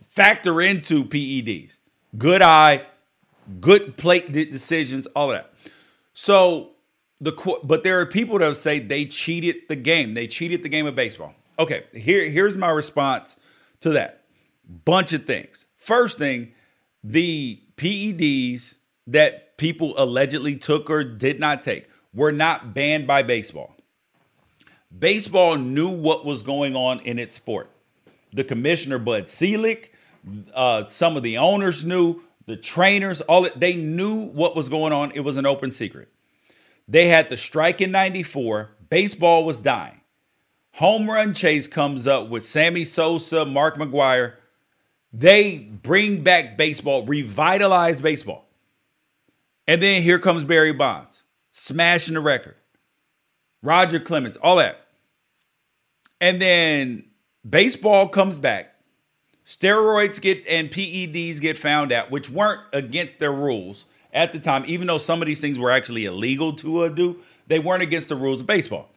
factor 0.10 0.62
into 0.62 1.04
PEDs. 1.04 1.80
Good 2.18 2.42
eye, 2.42 2.86
good 3.60 3.98
plate 3.98 4.32
decisions, 4.32 5.08
all 5.08 5.32
of 5.32 5.38
that. 5.38 5.54
So 6.14 6.72
the 7.20 7.60
but 7.64 7.84
there 7.84 8.00
are 8.00 8.06
people 8.06 8.40
that 8.40 8.56
say 8.56 8.80
they 8.80 9.04
cheated 9.04 9.68
the 9.68 9.76
game. 9.76 10.14
They 10.14 10.28
cheated 10.28 10.64
the 10.64 10.70
game 10.70 10.86
of 10.86 10.96
baseball. 10.96 11.36
Okay, 11.60 11.84
here 11.94 12.30
here's 12.30 12.56
my 12.56 12.70
response 12.70 13.38
to 13.82 13.90
that. 13.90 14.24
Bunch 14.86 15.12
of 15.12 15.26
things. 15.26 15.66
First 15.76 16.18
thing, 16.18 16.54
the 17.04 17.62
PEDs 17.76 18.78
that 19.08 19.47
people 19.58 19.94
allegedly 19.98 20.56
took 20.56 20.90
or 20.90 21.04
did 21.04 21.40
not 21.40 21.62
take 21.62 21.88
were 22.14 22.32
not 22.32 22.74
banned 22.74 23.06
by 23.06 23.24
baseball. 23.24 23.76
Baseball 24.98 25.58
knew 25.58 25.90
what 25.90 26.26
was 26.26 26.42
going 26.42 26.76
on 26.76 27.00
in 27.02 27.20
its 27.20 27.34
sport. 27.34 27.70
The 28.34 28.44
commissioner 28.44 29.00
Bud 29.00 29.28
Selig, 29.28 29.92
uh, 30.54 30.86
some 30.86 31.18
of 31.18 31.24
the 31.24 31.38
owners 31.38 31.84
knew, 31.84 32.22
the 32.46 32.56
trainers, 32.56 33.22
all 33.22 33.44
that 33.44 33.60
they 33.60 33.76
knew 33.76 34.28
what 34.28 34.56
was 34.56 34.70
going 34.70 34.94
on. 34.94 35.12
It 35.12 35.20
was 35.22 35.38
an 35.38 35.46
open 35.46 35.72
secret. 35.72 36.08
They 36.88 37.08
had 37.08 37.30
the 37.30 37.38
strike 37.38 37.82
in 37.82 37.92
94. 37.92 38.72
Baseball 38.90 39.46
was 39.46 39.60
dying. 39.60 40.02
Home 40.76 41.10
run 41.10 41.34
chase 41.34 41.68
comes 41.68 42.08
up 42.08 42.30
with 42.30 42.44
Sammy 42.44 42.86
Sosa, 42.86 43.46
Mark 43.46 43.76
McGwire. 43.76 44.36
They 45.12 45.58
bring 45.58 46.24
back 46.24 46.56
baseball, 46.58 47.06
revitalize 47.06 48.00
baseball. 48.00 48.47
And 49.68 49.82
then 49.82 50.02
here 50.02 50.20
comes 50.20 50.44
Barry 50.44 50.74
Bonds, 50.74 51.24
smashing 51.52 52.14
the 52.14 52.22
record. 52.22 52.56
Roger 53.62 54.00
Clemens, 54.00 54.38
all 54.38 54.58
that. 54.58 54.80
And 56.22 56.42
then 56.42 57.06
baseball 57.48 58.08
comes 58.08 58.38
back. 58.38 58.74
Steroids 59.46 60.22
get 60.22 60.46
and 60.48 60.70
PEDs 60.70 61.40
get 61.42 61.58
found 61.58 61.92
out, 61.92 62.12
which 62.12 62.30
weren't 62.30 62.62
against 62.74 63.20
their 63.20 63.32
rules 63.32 63.86
at 64.14 64.34
the 64.34 64.40
time, 64.40 64.64
even 64.68 64.88
though 64.88 64.98
some 64.98 65.22
of 65.22 65.28
these 65.28 65.40
things 65.40 65.60
were 65.60 65.72
actually 65.72 66.06
illegal 66.06 66.54
to 66.54 66.82
uh, 66.82 66.90
do, 66.90 67.20
they 67.48 67.60
weren't 67.60 67.84
against 67.84 68.10
the 68.10 68.16
rules 68.16 68.42
of 68.42 68.48
baseball. 68.48 68.90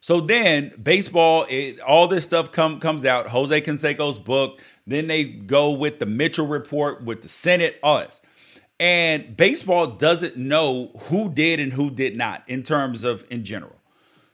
So 0.00 0.20
then 0.20 0.72
baseball, 0.82 1.46
it, 1.48 1.80
all 1.80 2.06
this 2.06 2.24
stuff 2.24 2.52
come, 2.52 2.80
comes 2.80 3.04
out. 3.04 3.28
Jose 3.28 3.58
Canseco's 3.62 4.18
book. 4.18 4.60
Then 4.86 5.06
they 5.06 5.24
go 5.24 5.70
with 5.70 5.98
the 5.98 6.06
Mitchell 6.06 6.46
report 6.46 7.02
with 7.02 7.22
the 7.22 7.28
Senate, 7.28 7.78
all 7.82 8.00
this. 8.00 8.20
And 8.80 9.36
baseball 9.36 9.86
doesn't 9.86 10.36
know 10.36 10.90
who 11.08 11.30
did 11.32 11.60
and 11.60 11.72
who 11.72 11.90
did 11.90 12.16
not 12.16 12.42
in 12.48 12.62
terms 12.62 13.04
of 13.04 13.24
in 13.30 13.44
general. 13.44 13.76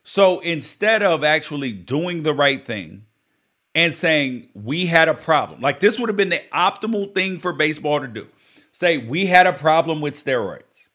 So 0.02 0.40
instead 0.40 1.02
of 1.02 1.22
actually 1.24 1.72
doing 1.72 2.22
the 2.22 2.32
right 2.32 2.62
thing 2.62 3.04
and 3.74 3.92
saying 3.92 4.48
we 4.54 4.86
had 4.86 5.08
a 5.08 5.14
problem, 5.14 5.60
like 5.60 5.80
this 5.80 5.98
would 5.98 6.08
have 6.08 6.16
been 6.16 6.30
the 6.30 6.42
optimal 6.52 7.14
thing 7.14 7.38
for 7.38 7.52
baseball 7.52 8.00
to 8.00 8.08
do 8.08 8.26
say, 8.72 8.98
we 8.98 9.26
had 9.26 9.46
a 9.46 9.52
problem 9.52 10.00
with 10.00 10.14
steroids. 10.14 10.88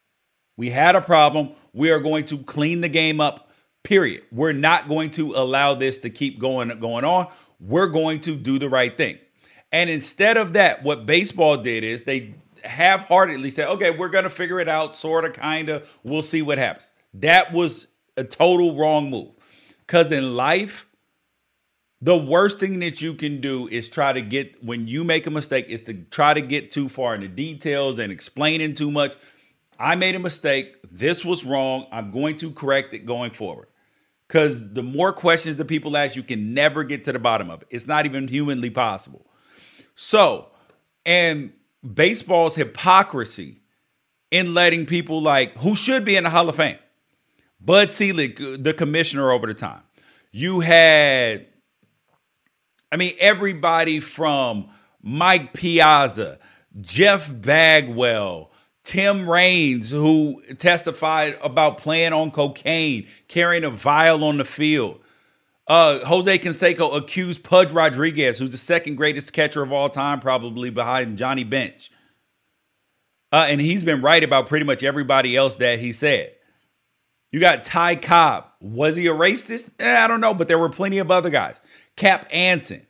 We 0.57 0.69
had 0.69 0.95
a 0.95 1.01
problem. 1.01 1.51
We 1.73 1.91
are 1.91 1.99
going 1.99 2.25
to 2.25 2.37
clean 2.37 2.81
the 2.81 2.89
game 2.89 3.19
up, 3.19 3.49
period. 3.83 4.23
We're 4.31 4.53
not 4.53 4.87
going 4.87 5.09
to 5.11 5.33
allow 5.33 5.73
this 5.73 5.97
to 5.99 6.09
keep 6.09 6.39
going, 6.39 6.69
going 6.79 7.05
on. 7.05 7.27
We're 7.59 7.87
going 7.87 8.21
to 8.21 8.35
do 8.35 8.57
the 8.59 8.69
right 8.69 8.95
thing. 8.95 9.17
And 9.71 9.89
instead 9.89 10.37
of 10.37 10.53
that, 10.53 10.83
what 10.83 11.05
baseball 11.05 11.57
did 11.57 11.83
is 11.83 12.03
they 12.03 12.35
half 12.65 13.07
heartedly 13.07 13.49
said, 13.49 13.67
okay, 13.69 13.91
we're 13.91 14.09
going 14.09 14.23
to 14.23 14.29
figure 14.29 14.59
it 14.59 14.67
out, 14.67 14.95
sort 14.95 15.25
of, 15.25 15.33
kind 15.33 15.69
of. 15.69 15.99
We'll 16.03 16.23
see 16.23 16.41
what 16.41 16.57
happens. 16.57 16.91
That 17.13 17.53
was 17.53 17.87
a 18.17 18.23
total 18.23 18.75
wrong 18.75 19.09
move. 19.09 19.31
Because 19.85 20.11
in 20.11 20.35
life, 20.35 20.87
the 22.01 22.17
worst 22.17 22.59
thing 22.59 22.79
that 22.79 23.01
you 23.01 23.13
can 23.13 23.41
do 23.41 23.67
is 23.67 23.89
try 23.89 24.13
to 24.13 24.21
get 24.21 24.63
when 24.63 24.87
you 24.87 25.03
make 25.03 25.25
a 25.25 25.31
mistake 25.31 25.67
is 25.69 25.81
to 25.83 25.93
try 25.93 26.33
to 26.33 26.41
get 26.41 26.71
too 26.71 26.89
far 26.89 27.15
into 27.15 27.27
details 27.27 27.99
and 27.99 28.11
explaining 28.11 28.73
too 28.73 28.91
much 28.91 29.15
i 29.79 29.95
made 29.95 30.13
a 30.13 30.19
mistake 30.19 30.75
this 30.91 31.25
was 31.25 31.45
wrong 31.45 31.87
i'm 31.91 32.11
going 32.11 32.35
to 32.37 32.51
correct 32.51 32.93
it 32.93 33.05
going 33.05 33.31
forward 33.31 33.67
because 34.27 34.73
the 34.73 34.83
more 34.83 35.13
questions 35.13 35.55
that 35.55 35.65
people 35.65 35.95
ask 35.97 36.15
you 36.15 36.23
can 36.23 36.53
never 36.53 36.83
get 36.83 37.05
to 37.05 37.11
the 37.11 37.19
bottom 37.19 37.49
of 37.49 37.61
it 37.61 37.67
it's 37.71 37.87
not 37.87 38.05
even 38.05 38.27
humanly 38.27 38.69
possible 38.69 39.25
so 39.95 40.49
and 41.05 41.53
baseball's 41.93 42.55
hypocrisy 42.55 43.61
in 44.31 44.53
letting 44.53 44.85
people 44.85 45.21
like 45.21 45.55
who 45.57 45.75
should 45.75 46.03
be 46.03 46.15
in 46.15 46.23
the 46.23 46.29
hall 46.29 46.49
of 46.49 46.55
fame 46.55 46.77
bud 47.59 47.91
selig 47.91 48.41
uh, 48.41 48.57
the 48.59 48.73
commissioner 48.73 49.31
over 49.31 49.47
the 49.47 49.53
time 49.53 49.83
you 50.31 50.59
had 50.59 51.45
I 52.95 52.97
mean, 52.97 53.13
everybody 53.19 53.99
from 53.99 54.69
Mike 55.01 55.53
Piazza, 55.53 56.39
Jeff 56.79 57.29
Bagwell, 57.29 58.51
Tim 58.83 59.29
Raines, 59.29 59.91
who 59.91 60.41
testified 60.57 61.37
about 61.43 61.77
playing 61.77 62.13
on 62.13 62.31
cocaine, 62.31 63.07
carrying 63.27 63.65
a 63.65 63.69
vial 63.69 64.23
on 64.23 64.37
the 64.37 64.45
field. 64.45 65.01
Uh, 65.67 66.05
Jose 66.05 66.37
Canseco 66.37 66.95
accused 66.95 67.43
Pudge 67.43 67.71
Rodriguez, 67.71 68.37
who's 68.37 68.51
the 68.51 68.57
second 68.57 68.95
greatest 68.95 69.33
catcher 69.33 69.63
of 69.63 69.71
all 69.71 69.89
time, 69.89 70.19
probably 70.19 70.69
behind 70.69 71.17
Johnny 71.17 71.43
Bench. 71.43 71.89
Uh, 73.31 73.47
and 73.49 73.59
he's 73.59 73.83
been 73.83 74.01
right 74.01 74.23
about 74.23 74.47
pretty 74.47 74.65
much 74.65 74.83
everybody 74.83 75.35
else 75.35 75.55
that 75.55 75.79
he 75.79 75.91
said. 75.91 76.31
You 77.31 77.39
got 77.39 77.63
Ty 77.63 77.97
Cobb. 77.97 78.45
Was 78.61 78.95
he 78.95 79.07
a 79.07 79.13
racist? 79.13 79.73
Eh, 79.79 80.03
I 80.03 80.07
don't 80.07 80.21
know, 80.21 80.33
but 80.33 80.47
there 80.47 80.59
were 80.59 80.69
plenty 80.69 80.99
of 80.99 81.11
other 81.11 81.29
guys. 81.29 81.61
Cap 81.95 82.27
Anson, 82.31 82.85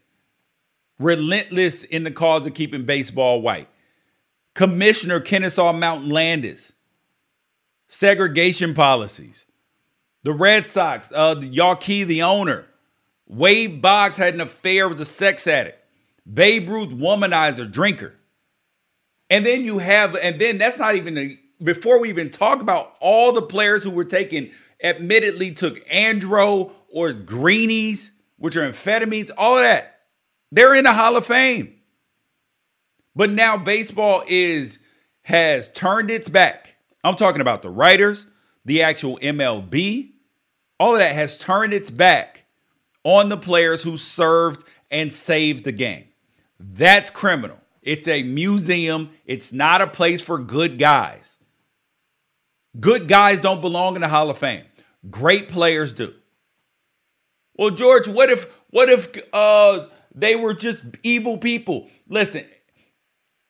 relentless 1.00 1.84
in 1.84 2.04
the 2.04 2.12
cause 2.12 2.46
of 2.46 2.54
keeping 2.54 2.84
baseball 2.84 3.42
white. 3.42 3.68
Commissioner 4.54 5.20
Kennesaw 5.20 5.74
Mountain 5.74 6.10
Landis, 6.10 6.74
segregation 7.88 8.74
policies. 8.74 9.46
The 10.26 10.34
Red 10.34 10.66
Sox, 10.66 11.12
uh, 11.12 11.36
Yawkey, 11.36 12.04
the 12.04 12.24
owner. 12.24 12.66
Wade 13.28 13.80
Boggs 13.80 14.18
had 14.18 14.34
an 14.34 14.42
affair 14.42 14.90
with 14.90 15.00
a 15.00 15.06
sex 15.06 15.46
addict. 15.46 15.84
Babe 16.32 16.68
Ruth, 16.68 16.90
womanizer, 16.90 17.72
drinker. 17.72 18.16
And 19.30 19.46
then 19.46 19.64
you 19.64 19.78
have, 19.78 20.16
and 20.16 20.42
then 20.42 20.58
that's 20.58 20.80
not 20.80 20.96
even, 20.96 21.16
a, 21.20 21.38
before 21.62 22.02
we 22.02 22.10
even 22.10 22.32
talk 22.32 22.60
about 22.60 22.98
all 23.02 23.34
the 23.34 23.44
players 23.44 23.84
who 23.84 23.92
were 23.92 24.04
taken, 24.04 24.50
admittedly 24.84 25.52
took 25.52 25.78
andro 25.90 26.72
or 26.92 27.14
greenies 27.14 28.12
which 28.38 28.56
are 28.56 28.68
amphetamines, 28.68 29.30
all 29.38 29.58
that. 29.58 30.00
They're 30.52 30.74
in 30.74 30.86
the 30.86 30.94
Hall 30.94 31.16
of 31.16 31.28
Fame. 31.28 31.76
But 33.16 33.30
now 33.30 33.58
baseball 33.58 34.24
is 34.28 34.80
has 35.22 35.72
turned 35.72 36.10
its 36.10 36.30
back. 36.30 36.78
I'm 37.04 37.16
talking 37.16 37.42
about 37.42 37.62
the 37.62 37.70
writers, 37.70 38.26
the 38.66 38.82
actual 38.82 39.20
MLB, 39.20 40.14
all 40.80 40.94
of 40.94 41.00
that 41.00 41.16
has 41.16 41.38
turned 41.38 41.74
its 41.74 41.90
back 41.90 42.46
on 43.04 43.30
the 43.30 43.38
players 43.38 43.84
who 43.84 43.98
served 43.98 44.64
and 44.92 45.12
saved 45.12 45.64
the 45.64 45.72
game. 45.72 46.06
That's 46.60 47.12
criminal. 47.12 47.58
It's 47.82 48.08
a 48.08 48.24
museum. 48.24 49.12
It's 49.26 49.54
not 49.54 49.82
a 49.82 49.88
place 49.88 50.22
for 50.22 50.40
good 50.40 50.80
guys. 50.80 51.38
Good 52.80 53.08
guys 53.08 53.40
don't 53.40 53.62
belong 53.62 53.96
in 53.96 54.02
the 54.02 54.08
Hall 54.08 54.30
of 54.30 54.38
Fame. 54.38 54.64
Great 55.10 55.50
players 55.50 55.94
do. 55.94 56.14
Well, 57.58 57.70
George, 57.70 58.08
what 58.08 58.30
if 58.30 58.62
what 58.72 58.90
if 58.90 59.08
uh 59.32 59.88
they 60.14 60.36
were 60.36 60.54
just 60.54 60.84
evil 61.04 61.38
people? 61.38 61.90
Listen, 62.10 62.46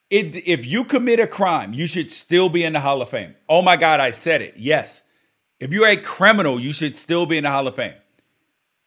it, 0.10 0.48
if 0.48 0.66
you 0.66 0.86
commit 0.86 1.20
a 1.20 1.28
crime, 1.28 1.74
you 1.74 1.88
should 1.88 2.12
still 2.12 2.50
be 2.50 2.64
in 2.64 2.74
the 2.74 2.80
Hall 2.80 3.02
of 3.02 3.10
Fame. 3.10 3.36
Oh 3.50 3.62
my 3.62 3.78
God, 3.78 4.00
I 4.00 4.12
said 4.12 4.42
it. 4.42 4.56
Yes. 4.58 5.05
If 5.66 5.74
you're 5.74 5.88
a 5.88 5.98
criminal, 5.98 6.60
you 6.60 6.72
should 6.72 6.96
still 6.96 7.26
be 7.26 7.40
in 7.40 7.44
the 7.44 7.50
Hall 7.50 7.68
of 7.68 7.76
Fame. 7.76 7.96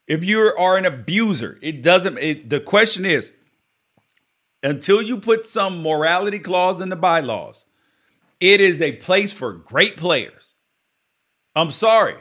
If 0.06 0.25
you 0.25 0.54
are 0.56 0.76
an 0.76 0.87
abuser, 0.87 1.58
it 1.61 1.82
doesn't. 1.82 2.16
It, 2.18 2.49
the 2.49 2.61
question 2.61 3.04
is, 3.04 3.32
until 4.62 5.02
you 5.02 5.18
put 5.18 5.44
some 5.44 5.82
morality 5.82 6.38
clause 6.38 6.80
in 6.80 6.88
the 6.88 6.94
bylaws, 6.94 7.64
It 8.40 8.61
is 8.61 8.80
a 8.80 8.92
place 8.92 9.32
for 9.32 9.52
great 9.52 9.97
players. 9.97 10.54
I'm 11.56 11.70
sorry. 11.70 12.14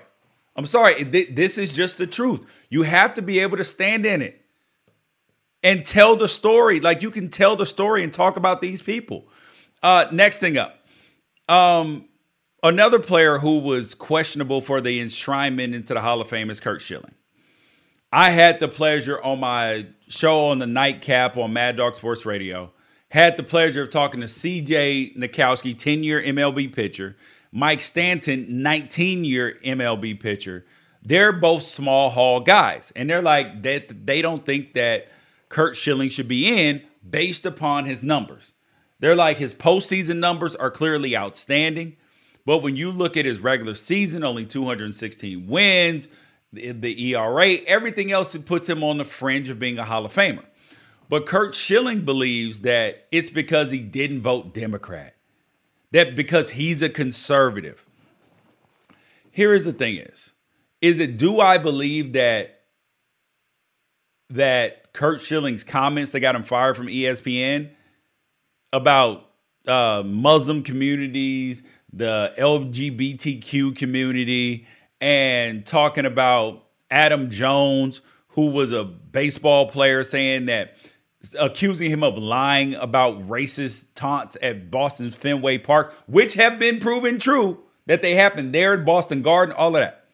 I'm 0.56 0.66
sorry. 0.66 1.04
This 1.04 1.58
is 1.58 1.72
just 1.72 2.00
the 2.00 2.08
truth. 2.08 2.46
You 2.70 2.82
have 2.84 3.14
to 3.16 3.22
be 3.22 3.40
able 3.40 3.58
to 3.58 3.64
stand 3.64 4.06
in 4.06 4.24
it 4.24 4.42
and 5.62 5.86
tell 5.86 6.16
the 6.16 6.28
story. 6.28 6.80
Like 6.80 7.04
you 7.04 7.12
can 7.12 7.30
tell 7.30 7.56
the 7.56 7.66
story 7.66 8.04
and 8.04 8.12
talk 8.12 8.38
about 8.38 8.62
these 8.62 8.82
people. 8.82 9.28
Uh, 9.84 10.08
next 10.12 10.40
thing 10.40 10.58
up. 10.58 10.80
Um, 11.48 12.07
another 12.68 13.00
player 13.00 13.38
who 13.38 13.60
was 13.60 13.96
questionable 13.96 14.62
for 14.62 14.82
the 14.82 15.02
enshrinement 15.02 15.74
into 15.74 15.94
the 15.94 16.02
Hall 16.02 16.22
of 16.22 16.28
Fame 16.28 16.50
is 16.50 16.60
Curt 16.60 16.82
Schilling. 16.82 17.14
I 18.12 18.30
had 18.30 18.60
the 18.60 18.68
pleasure 18.68 19.22
on 19.22 19.40
my 19.40 19.88
show 20.08 20.46
on 20.46 20.60
the 20.60 20.68
nightcap 20.68 21.38
on 21.38 21.54
Mad 21.54 21.78
Dog 21.78 21.96
Sports 21.96 22.26
Radio. 22.26 22.72
Had 23.10 23.38
the 23.38 23.44
pleasure 23.44 23.84
of 23.84 23.90
talking 23.90 24.22
to 24.22 24.28
CJ 24.28 25.18
Nitkowski, 25.18 25.78
10 25.78 26.04
year 26.04 26.22
MLB 26.22 26.74
pitcher, 26.74 27.16
Mike 27.52 27.82
Stanton, 27.82 28.62
19 28.62 29.24
year 29.24 29.58
MLB 29.64 30.20
pitcher. 30.20 30.66
They're 31.02 31.32
both 31.32 31.64
small 31.64 32.10
hall 32.10 32.42
guys. 32.42 32.92
And 32.96 33.10
they're 33.10 33.22
like, 33.22 33.64
that 33.64 34.06
they 34.06 34.22
don't 34.22 34.46
think 34.46 34.74
that 34.74 35.08
Curt 35.48 35.76
Schilling 35.76 36.10
should 36.10 36.28
be 36.28 36.68
in 36.68 36.82
based 37.10 37.46
upon 37.46 37.86
his 37.86 38.04
numbers. 38.04 38.54
They're 39.00 39.16
like, 39.16 39.38
his 39.38 39.56
postseason 39.56 40.18
numbers 40.18 40.56
are 40.56 40.72
clearly 40.72 41.16
outstanding. 41.16 41.96
But 42.48 42.64
when 42.64 42.78
you 42.78 42.94
look 42.94 43.18
at 43.18 43.26
his 43.26 43.42
regular 43.42 43.76
season, 43.76 44.24
only 44.24 44.46
216 44.46 45.48
wins, 45.48 46.08
the, 46.54 46.72
the 46.72 47.14
ERA, 47.14 47.58
everything 47.68 48.10
else, 48.10 48.34
it 48.36 48.46
puts 48.46 48.70
him 48.70 48.86
on 48.86 49.00
the 49.00 49.04
fringe 49.04 49.50
of 49.50 49.60
being 49.60 49.78
a 49.78 49.84
Hall 49.84 50.06
of 50.06 50.14
Famer. 50.14 50.46
But 51.10 51.26
Curt 51.26 51.54
Schilling 51.54 52.06
believes 52.06 52.62
that 52.62 53.08
it's 53.12 53.30
because 53.30 53.70
he 53.70 53.80
didn't 53.80 54.22
vote 54.22 54.54
Democrat, 54.54 55.18
that 55.92 56.16
because 56.16 56.52
he's 56.52 56.82
a 56.82 56.88
conservative. 56.88 57.86
Here 59.30 59.54
is 59.54 59.66
the 59.66 59.74
thing 59.74 59.98
is, 59.98 60.32
is 60.82 61.02
it 61.02 61.18
do 61.18 61.42
I 61.42 61.58
believe 61.58 62.14
that 62.14 62.62
that 64.30 64.94
Curt 64.94 65.20
Schilling's 65.20 65.66
comments 65.66 66.14
that 66.14 66.22
got 66.22 66.34
him 66.34 66.44
fired 66.44 66.78
from 66.78 66.88
ESPN 66.88 67.72
about 68.72 69.32
uh, 69.68 70.02
Muslim 70.06 70.64
communities, 70.64 71.64
the 71.92 72.34
LGBTQ 72.38 73.76
community, 73.76 74.68
and 75.00 75.66
talking 75.66 76.06
about 76.06 76.66
Adam 76.90 77.30
Jones, 77.30 78.02
who 78.30 78.52
was 78.52 78.72
a 78.72 78.84
baseball 78.84 79.68
player, 79.68 80.04
saying 80.04 80.46
that 80.46 80.76
accusing 81.40 81.90
him 81.90 82.04
of 82.04 82.18
lying 82.18 82.76
about 82.76 83.28
racist 83.28 83.94
taunts 83.96 84.38
at 84.42 84.70
Boston's 84.70 85.16
Fenway 85.16 85.58
Park, 85.58 85.94
which 86.08 86.36
have 86.36 86.60
been 86.60 86.80
proven 86.80 87.20
true 87.20 87.60
that 87.86 88.02
they 88.02 88.14
happened 88.16 88.54
there 88.54 88.74
at 88.74 88.86
Boston 88.86 89.22
Garden, 89.22 89.56
all 89.58 89.76
of 89.76 89.82
that. 89.82 90.06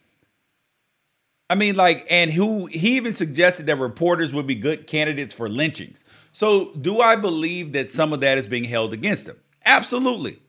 I 1.50 1.56
mean, 1.56 1.76
like, 1.76 2.06
and 2.10 2.32
who 2.32 2.68
he 2.68 2.96
even 2.96 3.14
suggested 3.14 3.66
that 3.66 3.78
reporters 3.78 4.34
would 4.34 4.48
be 4.48 4.56
good 4.56 4.88
candidates 4.88 5.34
for 5.34 5.50
lynchings. 5.50 6.04
So, 6.32 6.74
do 6.74 7.02
I 7.02 7.16
believe 7.16 7.74
that 7.74 7.90
some 7.90 8.14
of 8.14 8.22
that 8.22 8.38
is 8.38 8.48
being 8.48 8.64
held 8.64 8.94
against 8.94 9.28
him? 9.28 9.38
Absolutely. 9.66 10.40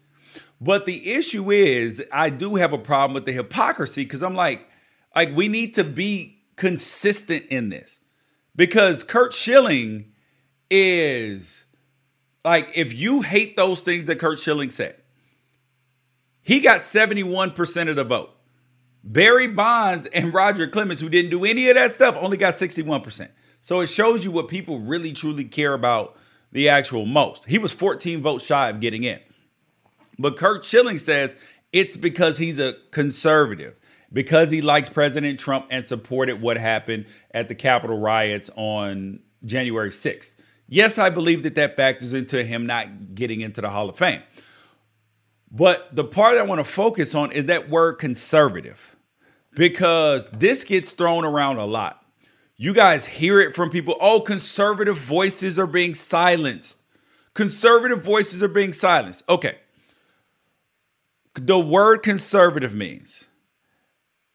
But 0.64 0.87
the 0.87 1.12
issue 1.12 1.50
is, 1.50 2.02
I 2.11 2.30
do 2.30 2.54
have 2.54 2.73
a 2.73 2.78
problem 2.78 3.12
with 3.12 3.26
the 3.26 3.33
hypocrisy 3.33 4.04
because 4.04 4.23
I'm 4.23 4.35
like, 4.35 4.66
like 5.14 5.37
we 5.37 5.49
need 5.49 5.75
to 5.75 5.85
be 5.85 6.38
consistent 6.56 7.44
in 7.50 7.68
this 7.68 8.00
because 8.56 9.04
Curt 9.04 9.35
Schilling 9.35 10.12
is 10.71 11.66
like, 12.47 12.66
if 12.75 12.99
you 12.99 13.21
hate 13.21 13.56
those 13.56 13.83
things 13.83 14.04
that 14.04 14.18
Curt 14.18 14.38
Schilling 14.38 14.71
said, 14.71 14.97
he 16.40 16.61
got 16.61 16.80
71% 16.80 17.88
of 17.90 17.96
the 17.96 18.05
vote. 18.05 18.31
Barry 19.03 19.48
Bonds 19.48 20.07
and 20.07 20.33
Roger 20.33 20.66
Clemens, 20.66 20.98
who 20.98 21.11
didn't 21.11 21.31
do 21.31 21.44
any 21.44 21.68
of 21.68 21.74
that 21.74 21.90
stuff, 21.90 22.16
only 22.18 22.38
got 22.38 22.55
61%. 22.55 23.29
So 23.61 23.81
it 23.81 23.88
shows 23.88 24.24
you 24.24 24.31
what 24.31 24.48
people 24.48 24.79
really 24.79 25.12
truly 25.12 25.44
care 25.44 25.74
about 25.74 26.16
the 26.53 26.70
actual 26.70 27.05
most. 27.05 27.44
He 27.44 27.59
was 27.59 27.74
14 27.74 28.22
votes 28.22 28.46
shy 28.46 28.70
of 28.70 28.81
getting 28.81 29.05
in. 29.05 29.20
But 30.18 30.37
Curt 30.37 30.64
Schilling 30.64 30.98
says 30.98 31.37
it's 31.72 31.96
because 31.96 32.38
he's 32.38 32.61
a 32.61 32.74
conservative, 32.90 33.79
because 34.12 34.50
he 34.50 34.62
likes 34.62 34.88
President 34.88 35.40
Trump 35.40 35.66
and 35.70 35.85
supported 35.85 36.40
what 36.40 36.57
happened 36.57 37.07
at 37.33 37.48
the 37.48 37.55
Capitol 37.55 37.98
riots 37.98 38.50
on 38.57 39.20
January 39.44 39.90
6th. 39.90 40.37
Yes, 40.68 40.98
I 40.98 41.11
believe 41.11 41.42
that 41.42 41.57
that 41.57 41.77
factors 41.77 42.12
into 42.12 42.44
him 42.44 42.66
not 42.66 43.14
getting 43.14 43.40
into 43.40 43.61
the 43.61 43.70
Hall 43.70 43.88
of 43.88 43.96
Fame. 43.96 44.22
But 45.50 45.94
the 45.94 46.05
part 46.05 46.37
I 46.37 46.42
want 46.42 46.59
to 46.59 46.64
focus 46.64 47.14
on 47.14 47.31
is 47.33 47.46
that 47.46 47.68
word 47.68 47.94
conservative 47.94 48.96
because 49.55 50.29
this 50.31 50.64
gets 50.64 50.92
thrown 50.92 51.24
around 51.24 51.59
a 51.59 51.64
lot. 51.64 52.05
You 52.57 52.72
guys 52.72 53.07
hear 53.07 53.40
it 53.40 53.55
from 53.55 53.70
people 53.70 53.96
oh, 54.00 54.20
conservative 54.20 54.96
voices 54.96 55.59
are 55.59 55.66
being 55.66 55.94
silenced. 55.94 56.83
Conservative 57.35 58.03
voices 58.03 58.42
are 58.42 58.48
being 58.48 58.72
silenced. 58.72 59.29
Okay. 59.29 59.59
The 61.35 61.59
word 61.59 61.99
conservative 62.03 62.75
means 62.75 63.29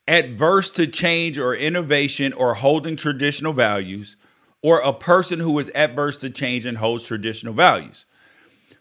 adverse 0.08 0.70
to 0.72 0.88
change 0.88 1.38
or 1.38 1.56
innovation 1.56 2.34
or 2.34 2.56
holding 2.56 2.96
traditional 2.96 3.54
values, 3.54 4.18
or 4.62 4.80
a 4.80 4.92
person 4.92 5.40
who 5.40 5.58
is 5.60 5.72
adverse 5.76 6.18
to 6.18 6.30
change 6.30 6.66
and 6.66 6.78
holds 6.78 7.06
traditional 7.06 7.54
values. 7.54 8.06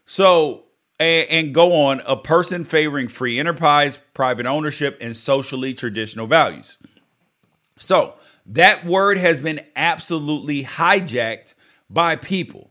So 0.04 0.64
and, 0.98 1.28
and 1.30 1.54
go 1.54 1.72
on 1.72 2.00
a 2.06 2.16
person 2.16 2.64
favoring 2.64 3.08
free 3.08 3.38
enterprise, 3.38 3.98
private 4.14 4.46
ownership, 4.46 4.98
and 5.00 5.16
socially 5.16 5.74
traditional 5.74 6.26
values. 6.26 6.78
So 7.78 8.14
that 8.46 8.84
word 8.84 9.18
has 9.18 9.40
been 9.40 9.60
absolutely 9.76 10.64
hijacked 10.64 11.54
by 11.88 12.16
people 12.16 12.70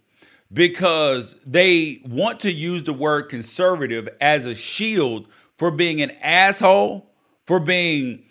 because 0.51 1.35
they 1.45 2.01
want 2.05 2.41
to 2.41 2.51
use 2.51 2.83
the 2.83 2.93
word 2.93 3.23
conservative 3.23 4.07
as 4.21 4.45
a 4.45 4.55
shield 4.55 5.27
for 5.57 5.71
being 5.71 6.01
an 6.01 6.11
asshole, 6.21 7.09
for 7.43 7.59
being 7.59 8.23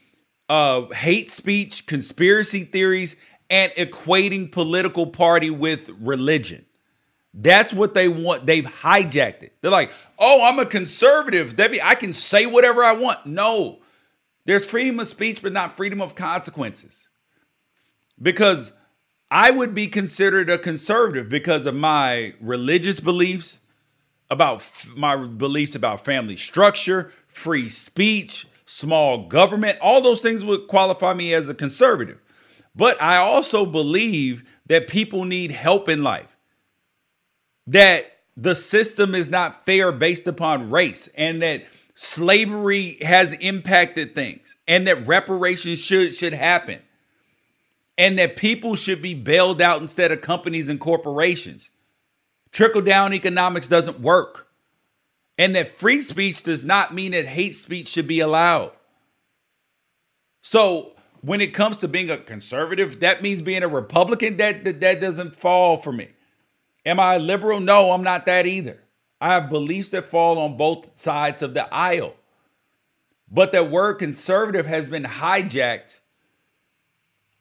uh, 0.48 0.86
hate 0.92 1.30
speech, 1.30 1.86
conspiracy 1.86 2.64
theories, 2.64 3.16
and 3.50 3.72
equating 3.72 4.50
political 4.50 5.06
party 5.06 5.50
with 5.50 5.90
religion. 6.00 6.64
That's 7.34 7.72
what 7.72 7.92
they 7.92 8.08
want. 8.08 8.46
They've 8.46 8.64
hijacked 8.64 9.42
it. 9.42 9.52
They're 9.60 9.70
like, 9.70 9.90
oh, 10.18 10.48
I'm 10.48 10.58
a 10.58 10.64
conservative. 10.64 11.56
That 11.58 11.76
I 11.84 11.94
can 11.94 12.12
say 12.14 12.46
whatever 12.46 12.82
I 12.82 12.92
want. 12.94 13.26
No, 13.26 13.80
there's 14.46 14.68
freedom 14.68 14.98
of 15.00 15.06
speech, 15.06 15.42
but 15.42 15.52
not 15.52 15.72
freedom 15.72 16.00
of 16.00 16.14
consequences. 16.14 17.08
Because 18.20 18.72
I 19.30 19.50
would 19.50 19.74
be 19.74 19.88
considered 19.88 20.48
a 20.48 20.58
conservative 20.58 21.28
because 21.28 21.66
of 21.66 21.74
my 21.74 22.34
religious 22.40 23.00
beliefs, 23.00 23.60
about 24.30 24.56
f- 24.56 24.88
my 24.96 25.16
beliefs 25.16 25.74
about 25.74 26.04
family 26.04 26.36
structure, 26.36 27.10
free 27.28 27.68
speech, 27.68 28.46
small 28.66 29.26
government. 29.26 29.78
All 29.80 30.00
those 30.00 30.20
things 30.20 30.44
would 30.44 30.68
qualify 30.68 31.14
me 31.14 31.34
as 31.34 31.48
a 31.48 31.54
conservative. 31.54 32.20
But 32.74 33.00
I 33.02 33.16
also 33.16 33.66
believe 33.66 34.44
that 34.66 34.88
people 34.88 35.24
need 35.24 35.50
help 35.50 35.88
in 35.88 36.02
life 36.02 36.36
that 37.66 38.04
the 38.36 38.54
system 38.54 39.14
is 39.14 39.30
not 39.30 39.64
fair 39.66 39.90
based 39.92 40.26
upon 40.26 40.70
race 40.70 41.08
and 41.16 41.42
that 41.42 41.64
slavery 41.94 42.96
has 43.00 43.32
impacted 43.34 44.14
things 44.14 44.56
and 44.68 44.86
that 44.86 45.06
reparations 45.06 45.80
should 45.80 46.14
should 46.14 46.34
happen 46.34 46.80
and 47.98 48.18
that 48.18 48.36
people 48.36 48.74
should 48.74 49.00
be 49.00 49.14
bailed 49.14 49.62
out 49.62 49.80
instead 49.80 50.12
of 50.12 50.20
companies 50.20 50.68
and 50.68 50.80
corporations. 50.80 51.70
Trickle 52.52 52.82
down 52.82 53.12
economics 53.12 53.68
doesn't 53.68 54.00
work. 54.00 54.48
And 55.38 55.54
that 55.54 55.70
free 55.70 56.00
speech 56.00 56.42
does 56.42 56.64
not 56.64 56.94
mean 56.94 57.12
that 57.12 57.26
hate 57.26 57.56
speech 57.56 57.88
should 57.88 58.08
be 58.08 58.20
allowed. 58.20 58.72
So, 60.42 60.92
when 61.20 61.40
it 61.40 61.54
comes 61.54 61.78
to 61.78 61.88
being 61.88 62.08
a 62.08 62.18
conservative, 62.18 63.00
that 63.00 63.22
means 63.22 63.42
being 63.42 63.62
a 63.62 63.68
Republican. 63.68 64.36
That, 64.36 64.64
that, 64.64 64.80
that 64.80 65.00
doesn't 65.00 65.34
fall 65.34 65.76
for 65.76 65.92
me. 65.92 66.08
Am 66.84 67.00
I 67.00 67.18
liberal? 67.18 67.58
No, 67.58 67.90
I'm 67.90 68.04
not 68.04 68.26
that 68.26 68.46
either. 68.46 68.78
I 69.20 69.32
have 69.32 69.50
beliefs 69.50 69.88
that 69.90 70.06
fall 70.06 70.38
on 70.38 70.56
both 70.56 70.98
sides 70.98 71.42
of 71.42 71.52
the 71.52 71.72
aisle. 71.74 72.14
But 73.28 73.52
that 73.52 73.70
word 73.70 73.94
conservative 73.94 74.66
has 74.66 74.86
been 74.86 75.02
hijacked 75.02 76.00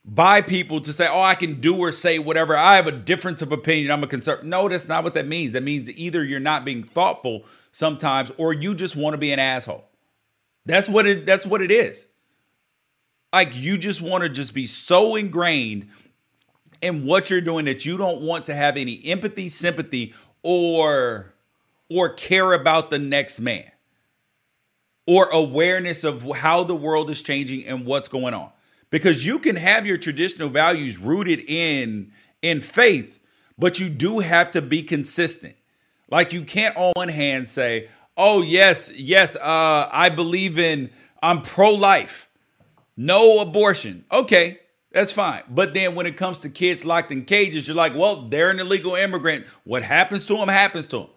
by 0.06 0.42
people 0.42 0.80
to 0.82 0.92
say, 0.94 1.08
oh, 1.10 1.22
I 1.22 1.36
can 1.36 1.60
do 1.60 1.78
or 1.78 1.92
say 1.92 2.20
whatever. 2.20 2.56
I 2.56 2.76
have 2.76 2.88
a 2.88 2.92
difference 2.92 3.42
of 3.42 3.52
opinion. 3.52 3.92
I'm 3.92 4.04
a 4.04 4.08
conservative. 4.08 4.48
No, 4.48 4.68
that's 4.68 4.88
not 4.88 5.04
what 5.04 5.14
that 5.14 5.28
means. 5.28 5.52
That 5.52 5.64
means 5.64 5.90
either 5.90 6.24
you're 6.24 6.40
not 6.40 6.64
being 6.66 6.84
thoughtful 6.84 7.44
sometimes 7.72 8.32
or 8.38 8.54
you 8.54 8.74
just 8.76 8.96
want 8.96 9.14
to 9.14 9.18
be 9.18 9.32
an 9.32 9.40
asshole. 9.40 9.86
That's 10.66 10.88
what 10.88 11.06
it 11.06 11.26
that's 11.26 11.46
what 11.46 11.62
it 11.62 11.70
is. 11.72 12.08
Like 13.32 13.50
you 13.56 13.78
just 13.78 14.02
want 14.02 14.24
to 14.24 14.30
just 14.30 14.54
be 14.54 14.66
so 14.66 15.16
ingrained 15.16 15.88
in 16.82 17.06
what 17.06 17.30
you're 17.30 17.40
doing 17.42 17.66
that 17.66 17.86
you 17.86 17.96
don't 17.98 18.22
want 18.22 18.46
to 18.46 18.54
have 18.54 18.76
any 18.76 19.00
empathy, 19.06 19.48
sympathy, 19.48 20.14
or 20.42 21.34
or 21.90 22.10
care 22.10 22.52
about 22.54 22.90
the 22.90 22.98
next 23.00 23.40
man. 23.40 23.70
or 25.06 25.28
awareness 25.30 26.04
of 26.04 26.22
how 26.38 26.64
the 26.64 26.74
world 26.76 27.10
is 27.10 27.22
changing 27.22 27.64
and 27.66 27.86
what's 27.86 28.08
going 28.08 28.34
on. 28.34 28.50
Because 28.90 29.26
you 29.26 29.38
can 29.38 29.56
have 29.56 29.86
your 29.86 29.96
traditional 29.96 30.48
values 30.48 30.98
rooted 30.98 31.40
in 31.40 32.12
in 32.42 32.60
faith, 32.60 33.20
but 33.58 33.80
you 33.80 33.88
do 33.88 34.20
have 34.20 34.50
to 34.52 34.62
be 34.62 34.82
consistent. 34.82 35.56
Like 36.10 36.32
you 36.32 36.42
can't 36.42 36.76
on 36.76 36.92
one 36.94 37.08
hand 37.08 37.48
say, 37.48 37.88
"Oh 38.16 38.42
yes, 38.42 38.92
yes, 38.94 39.36
uh, 39.36 39.88
I 39.92 40.08
believe 40.08 40.58
in 40.58 40.90
I'm 41.22 41.42
pro-life, 41.42 42.28
no 42.96 43.42
abortion." 43.42 44.04
Okay, 44.12 44.60
that's 44.92 45.12
fine. 45.12 45.42
But 45.48 45.74
then 45.74 45.94
when 45.94 46.06
it 46.06 46.16
comes 46.16 46.38
to 46.38 46.48
kids 46.48 46.84
locked 46.84 47.10
in 47.10 47.24
cages, 47.24 47.66
you're 47.66 47.76
like, 47.76 47.94
"Well, 47.94 48.22
they're 48.22 48.50
an 48.50 48.60
illegal 48.60 48.94
immigrant. 48.94 49.46
What 49.64 49.82
happens 49.82 50.26
to 50.26 50.36
them 50.36 50.48
happens 50.48 50.86
to 50.88 50.98
them." 50.98 51.08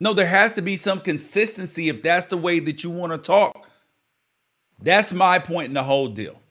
No, 0.00 0.12
there 0.12 0.26
has 0.26 0.52
to 0.54 0.62
be 0.62 0.76
some 0.76 1.00
consistency 1.00 1.88
if 1.88 2.02
that's 2.02 2.26
the 2.26 2.36
way 2.36 2.58
that 2.58 2.82
you 2.82 2.90
want 2.90 3.12
to 3.12 3.18
talk. 3.18 3.68
That's 4.80 5.12
my 5.12 5.38
point 5.38 5.68
in 5.68 5.74
the 5.74 5.84
whole 5.84 6.08
deal. 6.08 6.41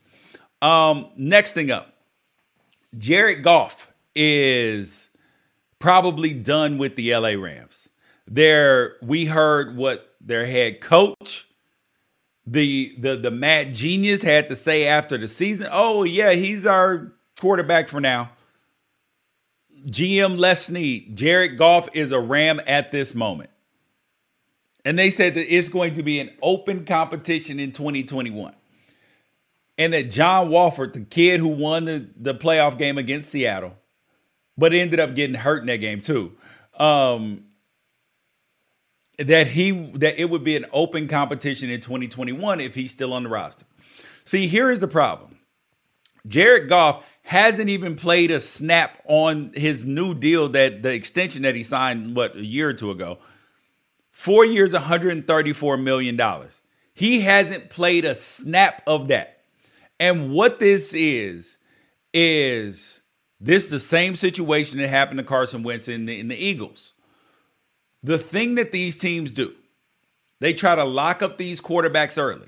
Um, 0.62 1.10
next 1.16 1.54
thing 1.54 1.72
up, 1.72 1.94
Jared 2.98 3.44
Goff 3.44 3.92
is 4.16 5.10
probably 5.80 6.34
done 6.34 6.78
with 6.78 6.96
the 6.96 7.16
LA 7.16 7.32
Rams. 7.32 7.90
There, 8.28 8.96
we 9.02 9.26
heard 9.26 9.76
what 9.76 10.16
their 10.22 10.46
head 10.46 10.82
coach, 10.82 11.48
the 12.46 12.96
the 12.98 13.16
the 13.16 13.32
mad 13.32 13.74
genius, 13.74 14.22
had 14.22 14.50
to 14.50 14.56
say 14.56 14.88
after 14.88 15.18
the 15.18 15.28
season. 15.28 15.68
Oh 15.72 16.04
yeah, 16.04 16.32
he's 16.34 16.66
our 16.66 17.12
quarterback 17.40 17.88
for 17.88 18.00
now. 18.00 18.32
GM 19.88 20.38
Les 20.38 20.66
Snead, 20.66 21.16
Jared 21.18 21.58
Goff 21.58 21.90
is 21.96 22.12
a 22.12 22.20
Ram 22.20 22.62
at 22.68 22.92
this 22.92 23.16
moment. 23.16 23.50
And 24.86 24.98
they 24.98 25.10
said 25.10 25.36
that 25.36 25.54
it's 25.54 25.70
going 25.70 25.96
to 25.96 26.04
be 26.04 26.20
an 26.20 26.32
open 26.42 26.86
competition 26.86 27.60
in 27.60 27.72
2021. 27.72 28.54
And 29.78 29.94
that 29.94 30.12
John 30.12 30.50
Wolford, 30.50 30.94
the 30.94 31.02
kid 31.02 31.40
who 31.40 31.48
won 31.48 31.86
the, 31.86 32.08
the 32.16 32.36
playoff 32.36 32.78
game 32.78 32.98
against 32.98 33.30
Seattle, 33.30 33.76
but 34.58 34.74
ended 34.74 35.00
up 35.00 35.16
getting 35.16 35.36
hurt 35.36 35.62
in 35.62 35.68
that 35.68 35.78
game 35.78 36.02
too. 36.02 36.34
Um, 36.78 37.46
that 39.18 39.48
he 39.48 39.72
that 39.72 40.20
it 40.20 40.30
would 40.30 40.44
be 40.44 40.56
an 40.56 40.66
open 40.72 41.08
competition 41.08 41.70
in 41.70 41.82
2021 41.82 42.60
if 42.60 42.76
he's 42.76 42.92
still 42.92 43.14
on 43.14 43.24
the 43.24 43.30
roster. 43.30 43.66
See, 44.24 44.48
here 44.48 44.70
is 44.72 44.80
the 44.80 44.88
problem. 44.88 45.38
Jared 46.28 46.70
Goff 46.70 47.08
hasn't 47.24 47.70
even 47.70 47.96
played 47.96 48.32
a 48.32 48.40
snap 48.40 49.02
on 49.06 49.52
his 49.54 49.86
new 49.86 50.14
deal 50.14 50.50
that 50.50 50.84
the 50.84 50.94
extension 50.94 51.44
that 51.44 51.56
he 51.56 51.64
signed 51.64 52.16
what 52.16 52.36
a 52.36 52.46
year 52.46 52.70
or 52.70 52.74
two 52.74 52.92
ago. 52.92 53.20
4 54.12 54.46
years 54.46 54.74
134 54.74 55.78
million 55.78 56.16
dollars. 56.16 56.62
He 56.94 57.22
hasn't 57.22 57.70
played 57.70 58.06
a 58.06 58.14
snap 58.14 58.84
of 58.86 59.08
that. 59.08 59.41
And 60.02 60.34
what 60.34 60.58
this 60.58 60.96
is 60.96 61.60
is 62.12 63.04
this 63.40 63.66
is 63.66 63.70
the 63.70 63.78
same 63.78 64.16
situation 64.16 64.80
that 64.80 64.88
happened 64.88 65.20
to 65.20 65.24
Carson 65.24 65.62
Wentz 65.62 65.88
in 65.88 66.08
the, 66.08 66.20
in 66.20 66.28
the 66.28 66.36
Eagles. 66.36 66.94
The 68.02 68.18
thing 68.18 68.56
that 68.56 68.72
these 68.72 68.98
teams 68.98 69.30
do, 69.30 69.54
they 70.40 70.54
try 70.54 70.74
to 70.74 70.84
lock 70.84 71.22
up 71.22 71.38
these 71.38 71.62
quarterbacks 71.62 72.18
early. 72.18 72.48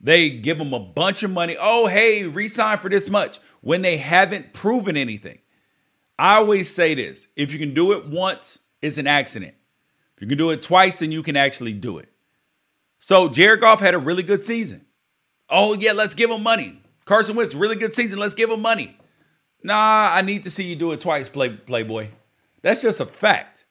They 0.00 0.30
give 0.30 0.58
them 0.58 0.72
a 0.72 0.78
bunch 0.78 1.24
of 1.24 1.32
money. 1.32 1.56
Oh, 1.58 1.88
hey, 1.88 2.24
resign 2.28 2.78
for 2.78 2.88
this 2.88 3.10
much 3.10 3.40
when 3.60 3.82
they 3.82 3.96
haven't 3.96 4.52
proven 4.52 4.96
anything. 4.96 5.40
I 6.20 6.36
always 6.36 6.72
say 6.72 6.94
this 6.94 7.26
if 7.34 7.52
you 7.52 7.58
can 7.58 7.74
do 7.74 7.94
it 7.94 8.06
once, 8.06 8.60
it's 8.80 8.98
an 8.98 9.08
accident. 9.08 9.54
If 10.14 10.22
you 10.22 10.28
can 10.28 10.38
do 10.38 10.50
it 10.52 10.62
twice, 10.62 11.00
then 11.00 11.10
you 11.10 11.24
can 11.24 11.34
actually 11.36 11.72
do 11.72 11.98
it. 11.98 12.08
So 13.00 13.28
Jared 13.28 13.60
Goff 13.60 13.80
had 13.80 13.94
a 13.94 13.98
really 13.98 14.22
good 14.22 14.40
season. 14.40 14.84
Oh, 15.50 15.74
yeah, 15.74 15.92
let's 15.92 16.14
give 16.14 16.30
him 16.30 16.42
money. 16.42 16.80
Carson 17.04 17.36
Wentz, 17.36 17.54
really 17.54 17.76
good 17.76 17.94
season. 17.94 18.18
Let's 18.18 18.34
give 18.34 18.50
him 18.50 18.60
money. 18.60 18.96
Nah, 19.62 20.10
I 20.12 20.22
need 20.22 20.44
to 20.44 20.50
see 20.50 20.64
you 20.64 20.76
do 20.76 20.92
it 20.92 21.00
twice, 21.00 21.28
play, 21.28 21.50
Playboy. 21.50 22.08
That's 22.62 22.82
just 22.82 23.00
a 23.00 23.06
fact. 23.06 23.64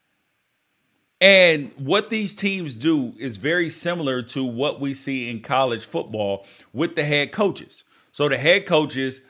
And 1.19 1.71
what 1.77 2.09
these 2.09 2.35
teams 2.35 2.73
do 2.75 3.13
is 3.17 3.37
very 3.37 3.69
similar 3.69 4.21
to 4.23 4.43
what 4.43 4.79
we 4.79 4.93
see 4.93 5.29
in 5.29 5.41
college 5.41 5.85
football 5.85 6.45
with 6.73 6.95
the 6.95 7.03
head 7.03 7.31
coaches. 7.31 7.83
So 8.11 8.29
the 8.29 8.37
head 8.37 8.65
coaches, 8.65 9.21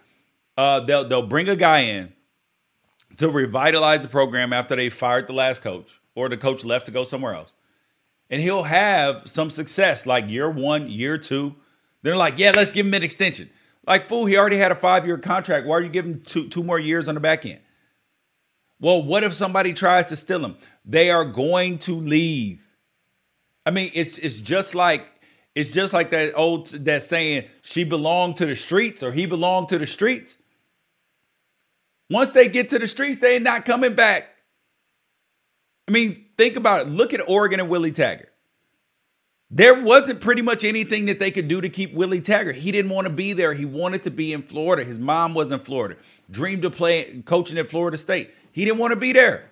uh, 0.58 0.82
they'll 0.82 1.08
they'll 1.08 1.28
bring 1.28 1.48
a 1.48 1.56
guy 1.56 1.80
in 1.80 2.14
to 3.18 3.30
revitalize 3.30 4.02
the 4.02 4.10
program 4.10 4.52
after 4.52 4.76
they 4.76 4.90
fired 4.90 5.28
the 5.28 5.34
last 5.34 5.62
coach 5.62 6.00
or 6.16 6.28
the 6.30 6.38
coach 6.38 6.66
left 6.66 6.88
to 6.88 6.92
go 6.92 7.04
somewhere 7.04 7.34
else, 7.34 7.54
and 8.30 8.42
he'll 8.42 8.64
have 8.64 9.28
some 9.28 9.50
success 9.50 10.06
like 10.06 10.28
year 10.28 10.50
one, 10.50 10.90
year 10.90 11.18
two. 11.18 11.56
They're 12.04 12.16
like, 12.16 12.38
yeah, 12.38 12.52
let's 12.56 12.72
give 12.72 12.86
him 12.86 12.94
an 12.94 13.04
extension. 13.04 13.50
Like, 13.86 14.04
fool, 14.04 14.26
he 14.26 14.38
already 14.38 14.58
had 14.58 14.72
a 14.72 14.76
five 14.76 15.06
year 15.06 15.18
contract. 15.18 15.66
Why 15.66 15.78
are 15.78 15.82
you 15.82 15.90
giving 15.90 16.22
two, 16.22 16.48
two 16.50 16.64
more 16.64 16.80
years 16.80 17.08
on 17.08 17.16
the 17.16 17.22
back 17.22 17.46
end? 17.46 17.60
Well, 18.80 19.02
what 19.02 19.24
if 19.24 19.34
somebody 19.34 19.74
tries 19.74 20.08
to 20.08 20.16
steal 20.16 20.44
him? 20.44 20.56
They 20.86 21.10
are 21.10 21.26
going 21.26 21.80
to 21.80 21.94
leave. 21.94 22.64
I 23.66 23.72
mean, 23.72 23.90
it's 23.94 24.18
it's 24.18 24.40
just 24.40 24.76
like 24.76 25.06
it's 25.56 25.72
just 25.72 25.94
like 25.94 26.12
that 26.12 26.34
old 26.36 26.68
that 26.68 27.02
saying 27.02 27.46
she 27.64 27.84
belonged 27.84 28.38
to 28.38 28.46
the 28.46 28.56
streets 28.56 29.02
or 29.02 29.12
he 29.12 29.26
belonged 29.26 29.70
to 29.70 29.80
the 29.80 29.88
streets. 29.88 30.38
Once 32.10 32.32
they 32.32 32.48
get 32.48 32.70
to 32.70 32.80
the 32.80 32.88
streets, 32.88 33.20
they're 33.20 33.40
not 33.40 33.66
coming 33.66 33.96
back. 33.96 34.30
I 35.88 35.92
mean, 35.92 36.16
think 36.38 36.56
about 36.56 36.82
it. 36.82 36.88
Look 36.88 37.14
at 37.14 37.28
Oregon 37.28 37.60
and 37.60 37.70
Willie 37.70 37.92
Taggart. 37.92 38.32
There 39.50 39.82
wasn't 39.82 40.20
pretty 40.20 40.42
much 40.42 40.66
anything 40.66 41.06
that 41.06 41.20
they 41.20 41.32
could 41.32 41.48
do 41.48 41.62
to 41.62 41.70
keep 41.70 41.94
Willie 41.94 42.20
Taggart. 42.20 42.58
He 42.58 42.72
didn't 42.72 42.92
want 42.92 43.08
to 43.08 43.14
be 43.14 43.32
there. 43.32 43.54
He 43.54 43.64
wanted 43.64 44.04
to 44.04 44.12
be 44.12 44.34
in 44.34 44.42
Florida. 44.42 44.84
His 44.84 45.00
mom 45.00 45.34
was 45.34 45.52
in 45.52 45.60
Florida. 45.60 45.96
Dreamed 46.30 46.66
of 46.66 46.76
playing 46.76 47.24
coaching 47.24 47.58
at 47.58 47.70
Florida 47.70 47.98
State. 47.98 48.34
He 48.52 48.66
didn't 48.66 48.80
want 48.80 48.92
to 48.92 49.00
be 49.00 49.14
there. 49.14 49.50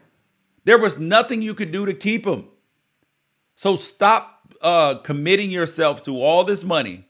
There 0.65 0.77
was 0.77 0.99
nothing 0.99 1.41
you 1.41 1.53
could 1.53 1.71
do 1.71 1.85
to 1.85 1.93
keep 1.93 2.25
him. 2.25 2.45
So 3.55 3.77
stop 3.77 4.41
uh, 4.61 4.95
committing 4.95 5.49
yourself 5.49 6.03
to 6.03 6.21
all 6.21 6.43
this 6.43 6.65
money. 6.65 7.05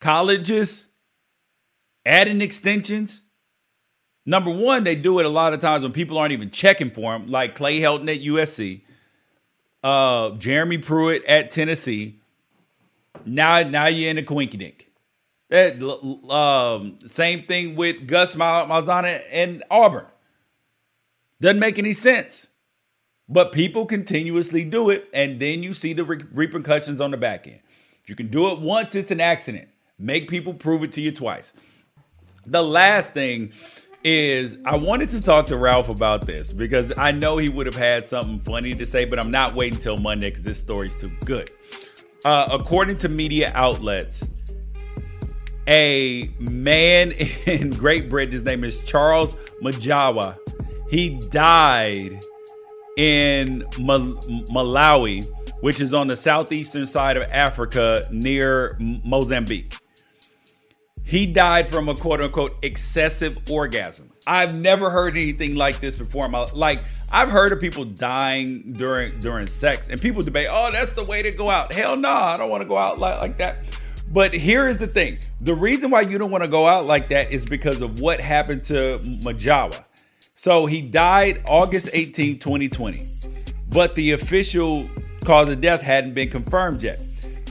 Colleges, 0.00 0.86
adding 2.04 2.42
extensions. 2.42 3.22
Number 4.24 4.50
one, 4.50 4.84
they 4.84 4.94
do 4.94 5.18
it 5.18 5.26
a 5.26 5.30
lot 5.30 5.52
of 5.52 5.60
times 5.60 5.82
when 5.82 5.92
people 5.92 6.18
aren't 6.18 6.32
even 6.32 6.50
checking 6.50 6.90
for 6.90 7.12
them, 7.12 7.28
like 7.28 7.56
Clay 7.56 7.80
Helton 7.80 8.08
at 8.08 8.20
USC 8.22 8.82
uh, 9.86 10.30
Jeremy 10.30 10.78
Pruitt 10.78 11.24
at 11.26 11.52
Tennessee. 11.52 12.18
Now, 13.24 13.62
now 13.62 13.86
you're 13.86 14.10
in 14.10 14.16
the 14.16 14.22
Quinkydink. 14.24 14.86
That 15.48 15.80
um, 16.28 16.98
same 17.06 17.44
thing 17.44 17.76
with 17.76 18.08
Gus 18.08 18.34
Malzahn 18.34 19.22
and 19.30 19.62
Auburn. 19.70 20.06
Doesn't 21.40 21.60
make 21.60 21.78
any 21.78 21.92
sense. 21.92 22.48
But 23.28 23.52
people 23.52 23.86
continuously 23.86 24.64
do 24.64 24.90
it, 24.90 25.08
and 25.12 25.38
then 25.38 25.62
you 25.62 25.72
see 25.72 25.92
the 25.92 26.04
re- 26.04 26.20
repercussions 26.32 27.00
on 27.00 27.12
the 27.12 27.16
back 27.16 27.46
end. 27.46 27.60
If 28.02 28.08
you 28.08 28.16
can 28.16 28.28
do 28.28 28.50
it 28.50 28.60
once, 28.60 28.96
it's 28.96 29.12
an 29.12 29.20
accident. 29.20 29.68
Make 30.00 30.28
people 30.28 30.54
prove 30.54 30.82
it 30.82 30.92
to 30.92 31.00
you 31.00 31.12
twice. 31.12 31.52
The 32.44 32.62
last 32.62 33.14
thing 33.14 33.52
is 34.06 34.58
I 34.64 34.76
wanted 34.76 35.08
to 35.10 35.20
talk 35.20 35.48
to 35.48 35.56
Ralph 35.56 35.88
about 35.88 36.28
this 36.28 36.52
because 36.52 36.92
I 36.96 37.10
know 37.10 37.38
he 37.38 37.48
would 37.48 37.66
have 37.66 37.74
had 37.74 38.04
something 38.04 38.38
funny 38.38 38.72
to 38.72 38.86
say, 38.86 39.04
but 39.04 39.18
I'm 39.18 39.32
not 39.32 39.54
waiting 39.54 39.74
until 39.74 39.96
Monday 39.96 40.30
because 40.30 40.42
this 40.42 40.60
story's 40.60 40.94
too 40.94 41.10
good. 41.24 41.50
Uh, 42.24 42.46
according 42.52 42.98
to 42.98 43.08
media 43.08 43.50
outlets, 43.56 44.30
a 45.66 46.30
man 46.38 47.12
in 47.48 47.70
Great 47.70 48.08
Britain, 48.08 48.30
his 48.30 48.44
name 48.44 48.62
is 48.62 48.78
Charles 48.78 49.34
Majawa, 49.60 50.38
he 50.88 51.18
died 51.28 52.20
in 52.96 53.64
Mal- 53.76 54.22
Malawi, 54.48 55.28
which 55.62 55.80
is 55.80 55.92
on 55.92 56.06
the 56.06 56.16
southeastern 56.16 56.86
side 56.86 57.16
of 57.16 57.24
Africa 57.24 58.06
near 58.12 58.76
Mozambique. 58.78 59.76
He 61.06 61.24
died 61.24 61.68
from 61.68 61.88
a 61.88 61.94
quote 61.94 62.20
unquote 62.20 62.56
excessive 62.62 63.38
orgasm. 63.48 64.10
I've 64.26 64.52
never 64.52 64.90
heard 64.90 65.16
anything 65.16 65.54
like 65.54 65.78
this 65.78 65.94
before. 65.94 66.28
My, 66.28 66.50
like 66.52 66.80
I've 67.12 67.28
heard 67.28 67.52
of 67.52 67.60
people 67.60 67.84
dying 67.84 68.72
during 68.72 69.20
during 69.20 69.46
sex, 69.46 69.88
and 69.88 70.00
people 70.00 70.24
debate, 70.24 70.48
"Oh, 70.50 70.70
that's 70.72 70.94
the 70.94 71.04
way 71.04 71.22
to 71.22 71.30
go 71.30 71.48
out." 71.48 71.72
Hell 71.72 71.94
no, 71.94 72.08
nah, 72.08 72.34
I 72.34 72.36
don't 72.36 72.50
want 72.50 72.62
to 72.62 72.68
go 72.68 72.76
out 72.76 72.98
like, 72.98 73.20
like 73.20 73.38
that. 73.38 73.58
But 74.12 74.34
here 74.34 74.66
is 74.66 74.78
the 74.78 74.88
thing: 74.88 75.18
the 75.40 75.54
reason 75.54 75.90
why 75.90 76.00
you 76.00 76.18
don't 76.18 76.32
want 76.32 76.42
to 76.42 76.50
go 76.50 76.66
out 76.66 76.86
like 76.86 77.08
that 77.10 77.30
is 77.30 77.46
because 77.46 77.82
of 77.82 78.00
what 78.00 78.20
happened 78.20 78.64
to 78.64 78.98
Majawa. 79.22 79.84
So 80.34 80.66
he 80.66 80.82
died 80.82 81.40
August 81.46 81.88
18, 81.92 82.40
2020, 82.40 83.06
but 83.70 83.94
the 83.94 84.10
official 84.10 84.90
cause 85.24 85.48
of 85.50 85.60
death 85.60 85.82
hadn't 85.82 86.14
been 86.14 86.30
confirmed 86.30 86.82
yet. 86.82 86.98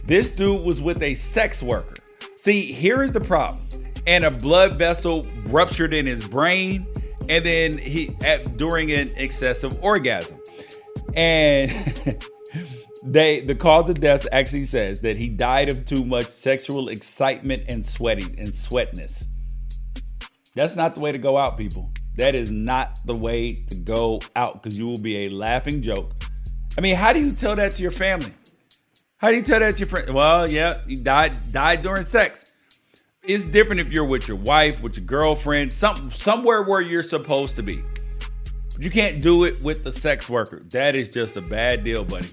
This 0.03 0.29
dude 0.29 0.65
was 0.65 0.81
with 0.81 1.01
a 1.01 1.15
sex 1.15 1.63
worker. 1.63 1.94
See, 2.35 2.71
here 2.71 3.01
is 3.01 3.11
the 3.11 3.21
problem. 3.21 3.61
And 4.07 4.23
a 4.23 4.31
blood 4.31 4.77
vessel 4.77 5.25
ruptured 5.47 5.93
in 5.93 6.05
his 6.05 6.25
brain, 6.27 6.85
and 7.27 7.45
then 7.45 7.77
he 7.77 8.11
at, 8.21 8.57
during 8.57 8.91
an 8.91 9.11
excessive 9.15 9.81
orgasm. 9.83 10.39
And 11.15 11.71
they 13.03 13.41
the 13.41 13.55
cause 13.55 13.89
of 13.89 13.99
death 13.99 14.27
actually 14.31 14.65
says 14.65 14.99
that 15.01 15.17
he 15.17 15.29
died 15.29 15.69
of 15.69 15.85
too 15.85 16.03
much 16.03 16.29
sexual 16.31 16.89
excitement 16.89 17.63
and 17.67 17.85
sweating 17.85 18.35
and 18.37 18.53
sweatness. 18.53 19.27
That's 20.53 20.75
not 20.75 20.95
the 20.95 21.01
way 21.01 21.11
to 21.11 21.17
go 21.17 21.37
out, 21.37 21.57
people. 21.57 21.91
That 22.15 22.35
is 22.35 22.51
not 22.51 22.99
the 23.05 23.15
way 23.15 23.63
to 23.67 23.75
go 23.75 24.21
out 24.35 24.61
because 24.61 24.77
you 24.77 24.87
will 24.87 24.97
be 24.97 25.25
a 25.25 25.29
laughing 25.29 25.81
joke. 25.81 26.13
I 26.77 26.81
mean, 26.81 26.95
how 26.95 27.11
do 27.11 27.19
you 27.19 27.31
tell 27.31 27.55
that 27.55 27.75
to 27.75 27.81
your 27.81 27.91
family? 27.91 28.31
How 29.17 29.29
do 29.29 29.37
you 29.37 29.41
tell 29.41 29.59
that 29.61 29.77
to 29.77 29.79
your 29.79 29.87
friend? 29.87 30.13
Well, 30.13 30.45
yeah, 30.45 30.79
you 30.87 30.97
died 30.97 31.31
died 31.51 31.81
during 31.81 32.03
sex. 32.03 32.51
It's 33.23 33.45
different 33.45 33.79
if 33.79 33.91
you're 33.91 34.05
with 34.05 34.27
your 34.27 34.37
wife, 34.37 34.83
with 34.83 34.97
your 34.97 35.05
girlfriend, 35.05 35.73
some 35.73 36.11
somewhere 36.11 36.61
where 36.63 36.81
you're 36.81 37.01
supposed 37.01 37.55
to 37.55 37.63
be. 37.63 37.81
But 38.73 38.83
you 38.83 38.91
can't 38.91 39.21
do 39.21 39.45
it 39.45 39.61
with 39.63 39.83
the 39.83 39.91
sex 39.91 40.29
worker. 40.29 40.61
That 40.71 40.95
is 40.95 41.09
just 41.09 41.37
a 41.37 41.41
bad 41.41 41.83
deal, 41.85 42.03
buddy. 42.03 42.27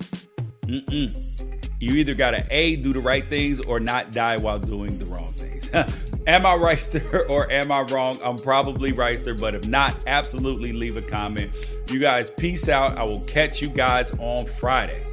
Mm-mm. 0.63 1.33
You 1.79 1.95
either 1.95 2.15
gotta 2.15 2.45
A, 2.51 2.77
do 2.77 2.93
the 2.93 3.01
right 3.01 3.29
things 3.29 3.61
or 3.61 3.79
not 3.79 4.13
die 4.13 4.37
while 4.37 4.59
doing 4.59 4.99
the 4.99 5.05
wrong 5.05 5.33
things. 5.33 5.71
am 6.27 6.45
I 6.45 6.51
Reister 6.51 7.27
or 7.31 7.51
am 7.51 7.71
I 7.71 7.83
wrong? 7.83 8.19
I'm 8.25 8.39
probably 8.39 8.93
Reister, 8.93 9.39
but 9.39 9.55
if 9.55 9.69
not, 9.69 10.05
absolutely 10.09 10.73
leave 10.73 10.97
a 10.97 11.03
comment. 11.03 11.55
You 11.89 12.01
guys, 12.01 12.29
peace 12.29 12.69
out. 12.69 12.99
I 12.99 13.05
will 13.05 13.21
catch 13.21 13.63
you 13.63 13.69
guys 13.69 14.13
on 14.19 14.47
Friday. 14.47 15.05